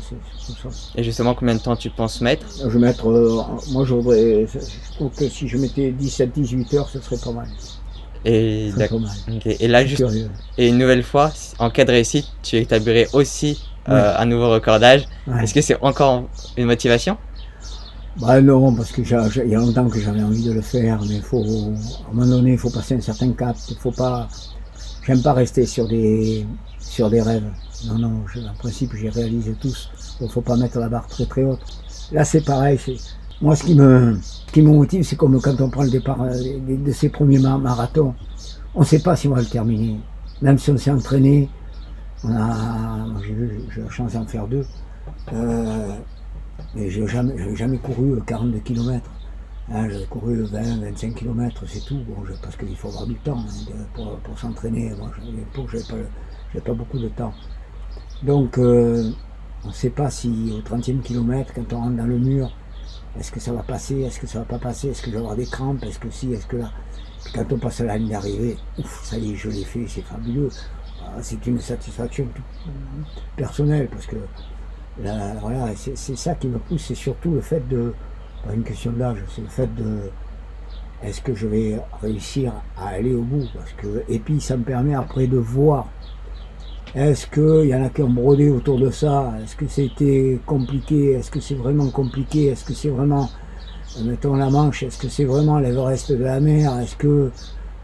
tout 0.45 0.69
ça. 0.69 0.69
et 0.95 1.03
justement, 1.03 1.34
combien 1.36 1.55
de 1.55 1.60
temps 1.60 1.75
tu 1.75 1.89
penses 1.89 2.21
mettre? 2.21 2.45
Je 2.63 2.69
vais 2.69 2.79
mettre, 2.79 3.10
euh, 3.10 3.41
moi 3.71 3.84
je 3.84 3.93
voudrais, 3.95 4.47
je 4.47 4.95
trouve 4.95 5.12
que 5.12 5.27
si 5.27 5.47
je 5.49 5.57
mettais 5.57 5.91
17-18 5.91 6.77
heures, 6.77 6.88
ce 6.89 7.01
serait 7.01 7.17
pas 7.21 7.34
mal. 7.34 7.47
et, 8.23 8.71
pas 8.77 8.97
mal. 8.97 9.12
Et 9.60 9.67
là, 9.67 9.86
juste, 9.86 9.97
curieux. 10.05 10.29
et 10.57 10.69
une 10.69 10.77
nouvelle 10.77 11.03
fois, 11.03 11.31
en 11.60 11.69
cas 11.69 11.84
de 11.84 11.91
réussite, 11.91 12.27
tu 12.43 12.55
établirais 12.55 13.07
aussi 13.12 13.62
Ouais. 13.87 13.95
un 13.95 14.25
nouveau 14.25 14.49
record 14.51 14.79
d'âge. 14.79 15.07
Ouais. 15.27 15.43
Est-ce 15.43 15.53
que 15.53 15.61
c'est 15.61 15.77
encore 15.81 16.23
une 16.57 16.65
motivation? 16.65 17.17
Bah 18.19 18.41
non, 18.41 18.73
parce 18.75 18.91
que 18.91 19.03
j'ai- 19.03 19.17
j'ai- 19.31 19.45
il 19.45 19.51
y 19.51 19.55
a 19.55 19.59
longtemps 19.59 19.87
que 19.87 19.99
j'avais 19.99 20.21
envie 20.21 20.43
de 20.43 20.51
le 20.51 20.61
faire, 20.61 20.99
mais 21.07 21.15
il 21.15 21.21
faut, 21.21 21.41
à 21.41 22.11
un 22.11 22.13
moment 22.13 22.25
donné, 22.27 22.51
il 22.53 22.57
faut 22.57 22.69
passer 22.69 22.95
un 22.95 22.99
certain 23.01 23.31
cap. 23.31 23.55
Il 23.69 23.77
faut 23.77 23.91
pas, 23.91 24.27
j'aime 25.05 25.21
pas 25.21 25.33
rester 25.33 25.65
sur 25.65 25.87
des, 25.87 26.45
sur 26.79 27.09
des 27.09 27.21
rêves. 27.21 27.49
Non, 27.87 27.97
non, 27.97 28.11
je- 28.33 28.39
en 28.41 28.53
principe, 28.59 28.93
j'y 28.95 29.09
réalise 29.09 29.55
tous. 29.61 29.89
Il 30.21 30.29
faut 30.29 30.41
pas 30.41 30.57
mettre 30.57 30.77
la 30.77 30.89
barre 30.89 31.07
très 31.07 31.25
très 31.25 31.43
haute. 31.43 31.61
Là, 32.11 32.25
c'est 32.25 32.41
pareil. 32.41 32.77
Moi, 33.41 33.55
ce 33.55 33.63
qui 33.63 33.73
me, 33.75 34.19
ce 34.21 34.51
qui 34.51 34.61
me 34.61 34.69
motive, 34.71 35.03
c'est 35.03 35.15
comme 35.15 35.39
quand 35.41 35.59
on 35.61 35.69
prend 35.69 35.83
le 35.83 35.89
départ 35.89 36.21
euh, 36.21 36.33
de, 36.67 36.75
de 36.75 36.91
ces 36.91 37.09
premiers 37.09 37.39
ma- 37.39 37.57
marathons. 37.57 38.13
On 38.75 38.81
ne 38.81 38.85
sait 38.85 38.99
pas 38.99 39.15
si 39.15 39.27
on 39.29 39.33
va 39.33 39.39
le 39.41 39.47
terminer. 39.47 39.97
Même 40.41 40.57
si 40.59 40.69
on 40.69 40.77
s'est 40.77 40.91
entraîné, 40.91 41.49
on 42.23 42.36
a, 42.36 43.21
j'ai 43.21 43.36
j'ai 43.73 43.81
la 43.81 43.89
chance 43.89 44.13
d'en 44.13 44.25
faire 44.25 44.47
deux. 44.47 44.65
Euh, 45.34 45.95
mais 46.75 46.89
j'ai 46.89 47.07
jamais, 47.07 47.34
j'ai 47.38 47.55
jamais 47.55 47.77
couru 47.77 48.13
euh, 48.13 48.21
42 48.25 48.60
km. 48.60 49.10
Hein, 49.73 49.89
j'ai 49.89 50.05
couru 50.05 50.43
20, 50.43 50.81
25 50.81 51.15
km, 51.15 51.63
c'est 51.67 51.86
tout. 51.86 51.99
Bon, 52.07 52.23
parce 52.41 52.55
qu'il 52.55 52.75
faut 52.75 52.89
avoir 52.89 53.07
du 53.07 53.15
temps 53.15 53.39
hein, 53.39 53.86
pour, 53.93 54.17
pour 54.19 54.38
s'entraîner. 54.38 54.91
Moi, 54.97 55.12
je 55.17 55.31
n'avais 55.31 56.03
pas, 56.53 56.60
pas 56.60 56.73
beaucoup 56.73 56.99
de 56.99 57.07
temps. 57.10 57.34
Donc, 58.23 58.57
euh, 58.57 59.12
on 59.63 59.69
ne 59.69 59.73
sait 59.73 59.89
pas 59.89 60.10
si 60.10 60.53
au 60.53 60.62
30e 60.62 61.01
kilomètre, 61.01 61.53
quand 61.53 61.73
on 61.73 61.77
rentre 61.81 61.97
dans 61.97 62.05
le 62.05 62.17
mur, 62.17 62.51
est-ce 63.19 63.31
que 63.31 63.39
ça 63.39 63.51
va 63.51 63.63
passer, 63.63 64.01
est-ce 64.01 64.19
que 64.19 64.27
ça 64.27 64.39
va 64.39 64.45
pas 64.45 64.60
passer, 64.60 64.89
est-ce 64.89 65.01
que 65.01 65.07
je 65.07 65.13
vais 65.13 65.19
avoir 65.19 65.36
des 65.36 65.45
crampes, 65.45 65.84
est-ce 65.84 65.99
que 65.99 66.10
si, 66.10 66.31
est-ce 66.34 66.47
que 66.47 66.57
là. 66.57 66.71
Puis 67.23 67.34
quand 67.34 67.51
on 67.51 67.57
passe 67.57 67.81
à 67.81 67.86
la 67.86 67.97
ligne 67.97 68.10
d'arrivée, 68.10 68.57
ouf, 68.79 69.03
ça 69.03 69.17
y 69.17 69.34
est, 69.34 69.36
je 69.36 69.49
l'ai 69.49 69.63
fait, 69.63 69.86
c'est 69.88 70.01
fabuleux. 70.01 70.49
Ah, 71.12 71.19
C'est 71.21 71.45
une 71.47 71.60
satisfaction 71.60 72.28
personnelle 73.36 73.88
parce 73.91 74.06
que 74.06 74.17
Là, 75.00 75.34
voilà, 75.41 75.67
c'est 75.76 76.17
ça 76.17 76.36
qui 76.36 76.47
me 76.47 76.60
pousse, 76.60 76.86
c'est 76.88 76.95
surtout 76.95 77.32
le 77.32 77.41
fait 77.41 77.65
de, 77.69 77.93
pas 78.45 78.54
une 78.54 78.63
question 78.63 78.91
d'âge, 78.91 79.19
c'est 79.34 79.41
le 79.41 79.47
fait 79.47 79.74
de, 79.74 80.12
est-ce 81.02 81.21
que 81.21 81.34
je 81.34 81.47
vais 81.47 81.80
réussir 82.02 82.52
à 82.78 82.89
aller 82.89 83.15
au 83.15 83.21
bout 83.21 83.47
parce 83.56 83.71
que, 83.78 84.04
Et 84.10 84.19
puis 84.19 84.41
ça 84.41 84.58
me 84.58 84.63
permet 84.63 84.93
après 84.93 85.28
de 85.28 85.38
voir, 85.38 85.88
est-ce 86.93 87.26
qu'il 87.26 87.69
y 87.69 87.74
en 87.76 87.84
a 87.86 87.89
qui 87.89 88.02
ont 88.04 88.10
brodé 88.10 88.50
autour 88.50 88.80
de 88.80 88.91
ça, 88.91 89.34
est-ce 89.41 89.56
que 89.56 89.67
c'était 89.67 90.39
compliqué, 90.45 91.13
est-ce 91.13 91.32
que 91.32 91.39
c'est 91.39 91.56
vraiment 91.56 91.89
compliqué, 91.89 92.47
est-ce 92.47 92.65
que 92.65 92.74
c'est 92.74 92.89
vraiment, 92.89 93.30
mettons 94.04 94.36
la 94.36 94.50
Manche, 94.50 94.84
est-ce 94.84 95.00
que 95.00 95.08
c'est 95.08 95.26
vraiment 95.26 95.58
l'Everest 95.58 96.12
de 96.12 96.24
la 96.24 96.41
mer, 96.41 96.78
est-ce 96.80 96.97
que, 96.97 97.32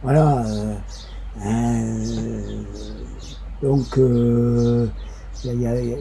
voilà, 0.03 0.45
euh, 0.45 0.75
donc, 3.61 3.97
euh, 3.97 4.87
il 5.43 5.61
y, 5.61 5.67
a- 5.67 5.79
il 5.81 5.89
y 5.89 5.93
a- 5.93 5.97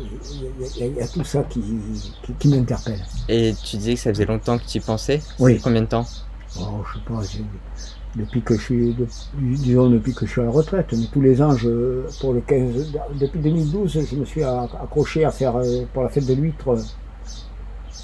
il 0.89 0.97
y 0.97 1.01
a- 1.01 1.09
tout 1.09 1.25
ça 1.25 1.43
qui, 1.45 1.61
qui, 2.23 2.33
qui 2.39 2.49
m'interpelle. 2.49 3.01
Et 3.29 3.55
tu 3.65 3.77
disais 3.77 3.95
que 3.95 4.01
ça 4.01 4.11
faisait 4.11 4.25
longtemps 4.27 4.59
que 4.59 4.65
tu 4.67 4.79
y 4.79 4.81
pensais 4.81 5.21
Oui. 5.39 5.61
Combien 5.63 5.83
de 5.83 5.87
temps? 5.87 6.07
Oh, 6.59 6.83
je 6.93 6.99
sais 6.99 7.05
pas, 7.05 7.21
depuis 8.17 8.41
que 8.41 8.57
je 8.57 8.63
suis, 8.63 8.97
disons 9.35 9.91
depuis 9.91 10.15
que 10.15 10.25
je 10.25 10.31
suis 10.31 10.41
à 10.41 10.45
la 10.45 10.51
retraite, 10.51 10.87
mais 10.97 11.05
tous 11.13 11.21
les 11.21 11.43
ans, 11.43 11.55
je, 11.55 12.01
pour 12.21 12.33
le 12.33 12.41
15, 12.41 12.93
depuis 13.21 13.41
2012, 13.41 14.07
je 14.11 14.17
me 14.17 14.25
suis 14.25 14.43
accroché 14.43 15.25
à 15.27 15.31
faire 15.31 15.57
euh, 15.57 15.83
pour 15.93 16.03
la 16.03 16.09
fête 16.09 16.25
de 16.25 16.33
l'huître 16.33 16.69
euh, 16.71 16.81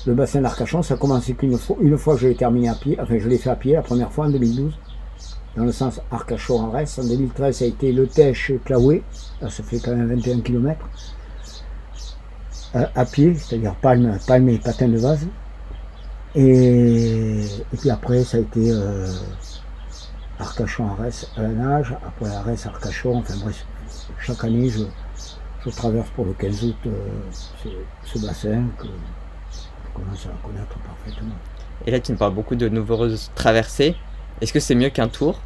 le 0.07 0.13
bassin 0.15 0.43
d'Arcachon. 0.43 0.83
Ça 0.83 0.95
a 0.95 0.97
commencé 0.99 1.33
qu'une 1.33 1.57
fois, 1.57 1.77
une 1.81 1.97
fois 1.97 2.17
je 2.19 2.29
l'ai 2.29 2.35
terminé 2.35 2.69
à 2.69 2.75
pied, 2.75 2.99
enfin 3.01 3.17
je 3.19 3.27
l'ai 3.27 3.39
fait 3.39 3.49
à 3.49 3.57
pied 3.57 3.73
la 3.73 3.81
première 3.81 4.13
fois 4.13 4.27
en 4.27 4.31
2012, 4.31 4.75
dans 5.57 5.65
le 5.65 5.73
sens 5.73 6.01
Arcachon-Arès. 6.11 6.99
En 6.99 7.05
2013, 7.05 7.57
ça 7.57 7.65
a 7.65 7.69
été 7.69 7.93
le 7.93 8.07
Tèche-Claoué, 8.07 9.03
là 9.41 9.51
ça 9.51 9.63
fait 9.63 9.79
quand 9.79 9.95
même 9.95 10.15
21 10.15 10.41
km, 10.41 10.89
à 12.75 13.05
pied, 13.05 13.35
c'est-à-dire 13.35 13.75
palme, 13.75 14.49
et 14.49 14.59
patin 14.59 14.89
de 14.89 14.99
vase. 14.99 15.27
Et, 16.35 17.45
puis 17.79 17.91
après, 17.91 18.25
ça 18.25 18.39
a 18.39 18.41
été 18.41 18.71
euh, 18.71 19.07
Arcachon 20.39 20.89
Arès 20.89 21.31
à 21.37 21.43
la 21.43 21.49
nage, 21.49 21.95
après 22.07 22.35
Arès 22.35 22.67
Arcachon, 22.67 23.19
enfin 23.19 23.35
bref, 23.43 23.67
chaque 24.21 24.43
année 24.45 24.71
je, 24.71 25.71
traverse 25.71 26.09
pour 26.17 26.25
le 26.25 26.33
15 26.33 26.65
août 26.65 26.77
euh, 26.87 26.91
ce, 27.63 27.69
ce 28.05 28.27
bassin 28.27 28.65
que 28.79 28.87
je 28.87 29.95
commence 29.95 30.27
à 30.27 30.47
connaître 30.47 30.79
parfaitement. 30.79 31.35
Et 31.87 31.91
là, 31.91 32.01
tu 32.01 32.13
nous 32.13 32.19
parles 32.19 32.35
beaucoup 32.35 32.55
de 32.55 32.69
nombreuses 32.69 33.31
traversées. 33.35 33.97
Est-ce 34.43 34.53
que 34.53 34.61
c'est 34.61 34.75
mieux 34.75 34.91
qu'un 34.91 35.07
tour? 35.09 35.39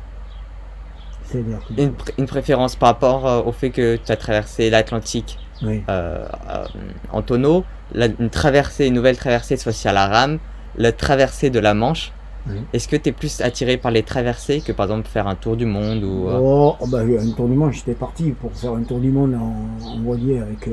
C'est-à-dire 1.24 1.59
que- 1.68 1.80
une, 1.80 1.90
pr- 1.90 2.12
une 2.18 2.26
préférence 2.26 2.76
par 2.76 2.88
rapport 2.88 3.26
euh, 3.26 3.42
au 3.42 3.52
fait 3.52 3.70
que 3.70 3.96
tu 3.96 4.11
as 4.11 4.16
traversé 4.16 4.70
l'Atlantique 4.70 5.38
oui. 5.62 5.82
euh, 5.90 6.26
euh, 6.48 6.64
en 7.12 7.20
tonneau, 7.22 7.64
la- 7.92 8.06
une 8.18 8.30
traversée, 8.30 8.87
une 8.87 8.94
nouvelle 8.94 9.18
traversée, 9.18 9.56
fois-ci 9.59 9.87
à 9.87 9.92
la 9.92 10.06
rame, 10.06 10.38
la 10.78 10.92
traversée 10.92 11.50
de 11.50 11.59
la 11.59 11.74
Manche. 11.74 12.12
Oui. 12.48 12.59
Est-ce 12.72 12.87
que 12.88 12.96
tu 12.96 13.09
es 13.11 13.12
plus 13.12 13.40
attiré 13.42 13.76
par 13.76 13.90
les 13.90 14.02
traversées 14.04 14.61
que 14.62 14.72
par 14.72 14.87
exemple 14.87 15.09
faire 15.09 15.26
un 15.26 15.35
tour 15.35 15.56
du 15.56 15.66
monde 15.66 16.02
ou 16.04 16.28
Oh, 16.30 16.76
oh, 16.80 16.87
bah, 16.87 17.00
un 17.00 17.30
tour 17.32 17.48
du 17.48 17.54
monde, 17.54 17.72
j'étais 17.72 17.94
parti 17.94 18.30
pour 18.30 18.52
faire 18.52 18.72
un 18.72 18.85
tour 18.85 19.00
du 19.00 19.11
monde 19.11 19.35
en, 19.35 19.66
en 19.88 20.00
voilier 20.00 20.38
avec, 20.38 20.70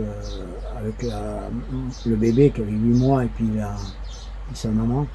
avec 0.79 1.01
la- 1.03 1.49
le 2.05 2.15
bébé 2.15 2.51
qui 2.51 2.61
avait 2.61 2.71
8 2.71 2.99
mois 2.99 3.23
et 3.25 3.27
puis, 3.27 3.47
la, 3.57 3.71
puis 4.47 4.55
sa 4.55 4.69
maman. 4.69 5.07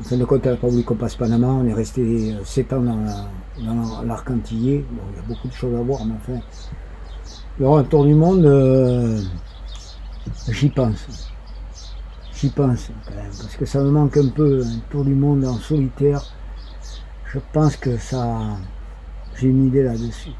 En 0.00 0.04
fin 0.04 0.16
de 0.16 0.24
compte, 0.24 0.46
elle 0.46 0.52
n'a 0.52 0.58
pas 0.58 0.68
voulu 0.68 0.84
qu'on 0.84 0.94
passe 0.94 1.16
Panama. 1.16 1.48
On 1.48 1.66
est 1.66 1.74
resté 1.74 2.34
7 2.44 2.72
ans 2.72 2.80
dans 2.80 2.96
la- 2.96 3.26
dans 3.64 4.02
l'arc 4.02 4.30
antillais. 4.30 4.84
Bon, 4.90 5.02
il 5.12 5.16
y 5.16 5.18
a 5.18 5.26
beaucoup 5.26 5.48
de 5.48 5.52
choses 5.52 5.74
à 5.74 5.82
voir, 5.82 6.04
mais 6.04 6.14
enfin. 6.16 6.40
Alors, 7.58 7.78
un 7.78 7.84
tour 7.84 8.04
du 8.04 8.14
monde, 8.14 8.44
euh, 8.44 9.20
j'y 10.48 10.68
pense. 10.68 11.28
J'y 12.34 12.50
pense 12.50 12.90
quand 13.04 13.14
même, 13.16 13.24
parce 13.40 13.56
que 13.56 13.66
ça 13.66 13.80
me 13.80 13.90
manque 13.90 14.16
un 14.16 14.28
peu, 14.28 14.62
un 14.64 14.78
tour 14.90 15.04
du 15.04 15.14
monde 15.14 15.44
en 15.44 15.56
solitaire. 15.56 16.22
Je 17.32 17.40
pense 17.52 17.76
que 17.76 17.96
ça. 17.98 18.38
J'ai 19.36 19.48
une 19.48 19.66
idée 19.66 19.82
là-dessus. 19.82 20.30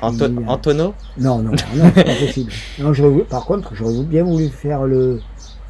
en, 0.00 0.16
to- 0.16 0.26
il 0.28 0.40
y 0.40 0.44
a- 0.44 0.50
en 0.50 0.58
tonneau 0.58 0.94
Non, 1.18 1.38
non, 1.38 1.50
non, 1.50 1.90
c'est 1.94 2.04
pas 2.04 2.14
possible. 2.14 2.52
Non, 2.78 2.92
par 3.28 3.44
contre, 3.44 3.74
j'aurais 3.74 4.04
bien 4.04 4.22
voulu 4.24 4.48
faire 4.48 4.84
le, 4.84 5.20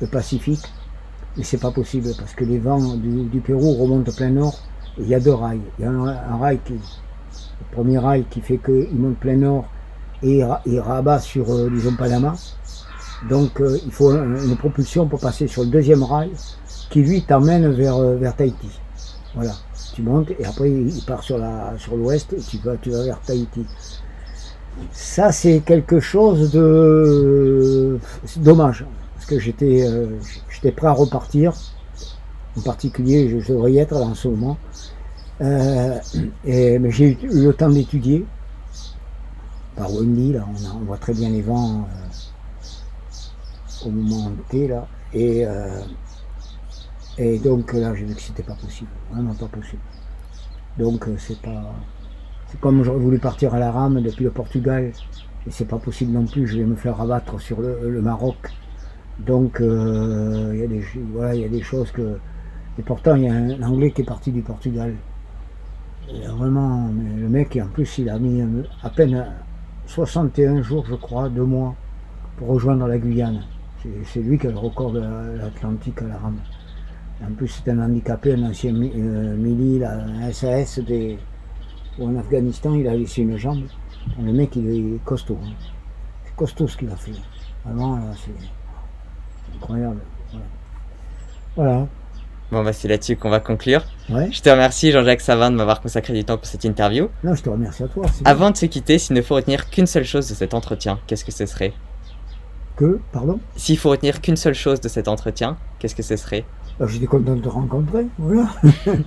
le 0.01 0.07
Pacifique, 0.07 0.63
mais 1.37 1.45
c'est 1.45 1.61
pas 1.61 1.71
possible 1.71 2.09
parce 2.19 2.33
que 2.35 2.45
les 2.45 2.59
vents 2.59 2.95
du, 2.97 3.41
Pérou 3.41 3.75
remontent 3.75 4.13
plein 4.13 4.31
nord. 4.31 4.59
et 4.99 5.03
Il 5.03 5.09
y 5.09 5.15
a 5.15 5.21
deux 5.21 5.35
rails. 5.35 5.61
Il 5.79 5.85
y 5.85 5.89
a 5.89 5.91
un, 5.91 6.37
rail 6.39 6.59
qui, 6.65 6.73
le 6.75 6.79
premier 7.73 7.99
rail 7.99 8.25
qui 8.31 8.41
fait 8.41 8.59
qu'il 8.59 8.95
monte 8.97 9.19
plein 9.19 9.37
nord 9.37 9.67
et 10.23 10.43
il 10.65 10.81
rabat 10.81 11.21
sur, 11.21 11.53
euh, 11.53 11.71
disons, 11.71 11.95
Panama. 11.95 12.35
Donc, 13.29 13.61
euh, 13.61 13.79
il 13.85 13.93
faut 13.93 14.11
un- 14.11 14.43
une 14.43 14.57
propulsion 14.57 15.07
pour 15.07 15.21
passer 15.21 15.47
sur 15.47 15.63
le 15.63 15.69
deuxième 15.69 16.03
rail 16.03 16.31
qui 16.91 17.03
lui 17.03 17.23
t'emmène 17.23 17.71
vers, 17.73 17.97
euh, 17.97 18.19
Tahiti. 18.37 18.69
Voilà. 19.35 19.53
Tu 19.95 20.03
montes 20.03 20.31
et 20.39 20.45
après 20.45 20.71
il 20.71 21.03
part 21.07 21.23
sur 21.23 21.39
l'ouest 21.97 22.33
et 22.35 22.41
tu 22.41 22.59
vas, 22.59 22.75
vers 23.03 23.19
Tahiti. 23.21 23.65
Ça, 24.93 25.33
c'est 25.33 25.61
quelque 25.61 26.01
chose 26.01 26.53
de 26.53 27.99
dommage 28.37 28.85
que 29.27 29.39
j'étais 29.39 29.87
euh, 29.87 30.19
j'étais 30.49 30.73
prêt 30.73 30.87
à 30.87 30.93
repartir. 30.93 31.53
En 32.57 32.63
particulier, 32.63 33.29
je, 33.29 33.53
devrais 33.53 33.73
y 33.73 33.79
être 33.79 33.95
là 33.95 34.07
en 34.07 34.15
ce 34.15 34.29
moment. 34.29 34.57
Euh, 35.43 35.99
et, 36.45 36.79
mais 36.79 36.91
j'ai 36.91 37.19
eu 37.23 37.45
le 37.45 37.53
temps 37.53 37.69
d'étudier 37.69 38.25
par 39.77 39.93
Wendy. 39.93 40.33
Là, 40.33 40.47
on, 40.75 40.85
voit 40.85 40.97
très 40.97 41.13
bien 41.13 41.29
les 41.29 41.43
vents 41.43 41.87
euh, 43.85 43.87
au 43.87 43.91
moment 43.91 44.33
T 44.49 44.69
là. 44.69 44.89
Et, 45.13 45.45
et 47.19 47.39
donc 47.39 47.73
là, 47.73 47.95
j'ai 47.95 48.05
vu 48.05 48.15
que 48.15 48.21
c'était 48.21 48.43
pas 48.43 48.55
possible, 48.55 48.91
vraiment 49.11 49.35
pas 49.35 49.47
possible. 49.47 49.83
Donc 50.79 51.07
c'est 51.19 51.41
pas. 51.41 51.75
C'est 52.51 52.61
comme 52.61 52.83
j'aurais 52.85 52.99
voulu 52.99 53.19
partir 53.19 53.55
à 53.55 53.59
la 53.59 53.71
rame 53.71 54.01
depuis 54.03 54.25
le 54.25 54.31
Portugal, 54.31 54.93
et 55.47 55.51
c'est 55.51 55.65
pas 55.65 55.79
possible 55.79 56.13
non 56.13 56.27
plus, 56.27 56.47
je 56.47 56.59
vais 56.59 56.65
me 56.65 56.77
faire 56.77 57.01
abattre 57.01 57.41
sur 57.41 57.61
le 57.61 58.01
Maroc. 58.01 58.37
Donc 59.21 59.61
euh, 59.61 60.51
il 60.55 60.61
y 60.61 60.63
a 60.63 60.67
des 60.67 60.83
voilà, 61.13 61.35
il 61.35 61.41
y 61.41 61.45
a 61.45 61.49
des 61.49 61.63
choses 61.63 61.91
que. 61.91 62.19
Et 62.79 62.83
pourtant 62.83 63.15
il 63.15 63.23
y 63.25 63.29
a 63.29 63.35
un 63.35 63.63
Anglais 63.63 63.91
qui 63.91 64.03
est 64.03 64.05
parti 64.05 64.31
du 64.31 64.43
Portugal. 64.43 64.95
Vraiment, 66.37 66.89
le 67.19 67.29
mec, 67.29 67.59
en 67.61 67.67
plus, 67.67 67.99
il 67.99 68.09
a 68.09 68.19
mis 68.19 68.41
à 68.83 68.91
peine 68.91 69.27
61 69.87 70.63
jours, 70.63 70.85
je 70.89 70.95
crois, 70.95 71.29
deux 71.29 71.43
mois, 71.45 71.75
pour 72.37 72.49
rejoindre 72.49 72.87
la 72.87 72.97
Guyane. 72.99 73.43
C'est- 74.05 74.21
lui 74.21 74.39
qui 74.39 74.47
a 74.47 74.51
le 74.51 74.59
record 74.59 74.93
de 74.93 75.01
la- 75.01 75.35
l'Atlantique 75.37 76.01
à 76.03 76.07
la 76.07 76.19
rame. 76.19 76.39
En 77.25 77.33
plus, 77.33 77.49
c'est 77.49 77.71
un 77.71 77.81
handicapé, 77.81 78.35
un 78.35 78.43
ancien 78.45 78.75
euh, 78.75 79.37
un 80.23 80.33
SAS 80.33 80.81
ou 81.99 82.07
en 82.07 82.17
Afghanistan, 82.17 82.75
il 82.75 82.87
a 82.87 82.95
laissé 82.95 83.23
une 83.23 83.37
jambe. 83.37 83.65
Le 84.23 84.33
mec, 84.33 84.55
il 84.57 84.69
est 84.69 85.05
costaud. 85.05 85.39
hein. 85.43 85.51
C'est 86.25 86.37
costaud 86.37 86.69
ce 86.69 86.77
qu'il 86.77 86.91
a 86.91 86.97
fait. 86.97 87.13
Vraiment, 87.65 87.97
là, 87.97 88.13
c'est 88.15 88.31
incroyable. 89.55 90.01
Voilà. 90.31 90.45
Voilà. 91.57 91.87
Bon, 92.53 92.63
bah 92.63 92.73
c'est 92.73 92.87
là-dessus 92.87 93.17
qu'on 93.17 93.31
va 93.31 93.41
conclure. 93.41 93.85
Ouais. 94.09 94.29
Je 94.31 94.41
te 94.41 94.49
remercie 94.49 94.93
Jean-Jacques 94.93 95.21
Savin 95.21 95.51
de 95.51 95.57
m'avoir 95.57 95.81
consacré 95.81 96.13
du 96.13 96.25
temps 96.25 96.37
pour 96.37 96.47
cette 96.47 96.65
interview. 96.65 97.09
Non, 97.25 97.35
je 97.35 97.43
te 97.43 97.49
remercie 97.49 97.83
à 97.83 97.89
toi. 97.89 98.07
Avant 98.25 98.51
de 98.53 98.57
se 98.57 98.67
quitter, 98.67 98.99
s'il 98.99 99.17
ne 99.17 99.23
faut 99.23 99.35
retenir 99.35 99.69
qu'une 99.69 99.87
seule 99.87 100.05
chose 100.05 100.29
de 100.29 100.35
cet 100.35 100.55
entretien, 100.55 101.01
qu'est-ce 101.07 101.25
que 101.25 101.33
ce 101.33 101.45
serait? 101.45 101.73
Que, 102.77 103.01
pardon? 103.11 103.41
S'il 103.57 103.79
faut 103.79 103.91
retenir 103.91 104.21
qu'une 104.21 104.37
seule 104.37 104.55
chose 104.55 104.81
de 104.81 104.89
cet 104.89 105.09
entretien, 105.09 105.57
qu'est-ce 105.81 105.97
que 105.97 106.03
ce 106.05 106.15
serait? 106.15 106.45
Bah, 106.79 106.87
J'étais 106.89 107.07
content 107.07 107.35
de 107.35 107.41
te 107.41 107.49
rencontrer. 107.49 108.07
Voilà. 108.19 108.49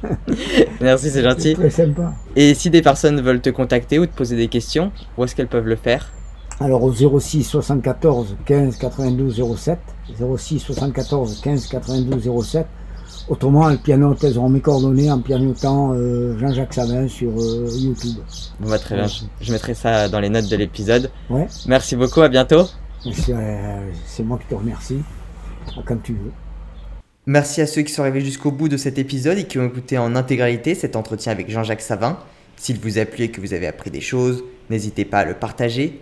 Merci, 0.82 1.10
c'est 1.10 1.24
gentil. 1.24 1.54
Très 1.54 1.70
sympa. 1.70 2.14
Et 2.36 2.54
si 2.56 2.70
des 2.70 2.82
personnes 2.82 3.22
veulent 3.22 3.42
te 3.42 3.52
contacter 3.52 4.00
ou 4.00 4.06
te 4.06 4.14
poser 4.14 4.36
des 4.36 4.48
questions, 4.48 4.92
où 5.18 5.24
est-ce 5.24 5.36
qu'elles 5.36 5.48
peuvent 5.48 5.68
le 5.68 5.76
faire? 5.76 6.12
Alors 6.60 6.84
au 6.84 6.92
06 7.20 7.44
74 7.44 8.36
15 8.46 8.78
92 8.78 9.42
07, 9.58 9.80
06 10.38 10.60
74 10.60 11.42
15 11.42 11.68
92 11.68 12.44
07. 12.46 12.68
Autrement, 13.30 13.70
le 13.70 13.78
piano, 13.78 14.16
elles 14.24 14.38
auront 14.38 14.50
mes 14.50 14.60
coordonnées 14.60 15.12
en 15.12 15.20
pianotant 15.20 15.94
euh, 15.94 16.38
Jean-Jacques 16.40 16.74
Savin 16.74 17.08
sur 17.08 17.30
euh, 17.30 17.68
YouTube. 17.78 18.18
Bon, 18.60 18.70
bah 18.70 18.80
très 18.80 18.96
bien, 18.96 19.06
je, 19.08 19.22
je 19.40 19.52
mettrai 19.52 19.76
ça 19.76 20.10
dans 20.10 20.20
les 20.20 20.30
notes 20.30 20.50
de 20.50 20.56
l'épisode. 20.56 21.12
Ouais, 21.30 21.48
Merci 21.68 21.96
beaucoup, 21.96 22.22
à 22.22 22.30
bientôt. 22.30 22.66
c'est 23.14 23.34
euh, 23.34 23.92
c'est 24.06 24.24
moi 24.24 24.40
qui 24.40 24.48
te 24.48 24.56
remercie. 24.56 25.00
Comme 25.86 26.02
tu 26.02 26.14
veux. 26.14 26.32
Merci 27.28 27.62
à 27.62 27.68
ceux 27.68 27.84
qui 27.84 27.94
sont 27.94 28.02
arrivés 28.02 28.22
jusqu'au 28.22 28.52
bout 28.52 28.68
de 28.68 28.78
cet 28.78 28.98
épisode 28.98 29.38
et 29.38 29.44
qui 29.46 29.60
ont 29.60 29.66
écouté 29.66 30.00
en 30.00 30.16
intégralité 30.16 30.74
cet 30.74 30.96
entretien 30.96 31.32
avec 31.32 31.50
Jean-Jacques 31.52 31.82
Savin. 31.82 32.18
S'il 32.58 32.80
vous 32.80 32.98
a 32.98 33.06
plu 33.06 33.26
et 33.26 33.32
que 33.32 33.40
vous 33.40 33.54
avez 33.54 33.68
appris 33.68 33.92
des 33.92 34.02
choses, 34.02 34.44
n'hésitez 34.72 35.06
pas 35.06 35.20
à 35.20 35.26
le 35.26 35.36
partager, 35.36 36.02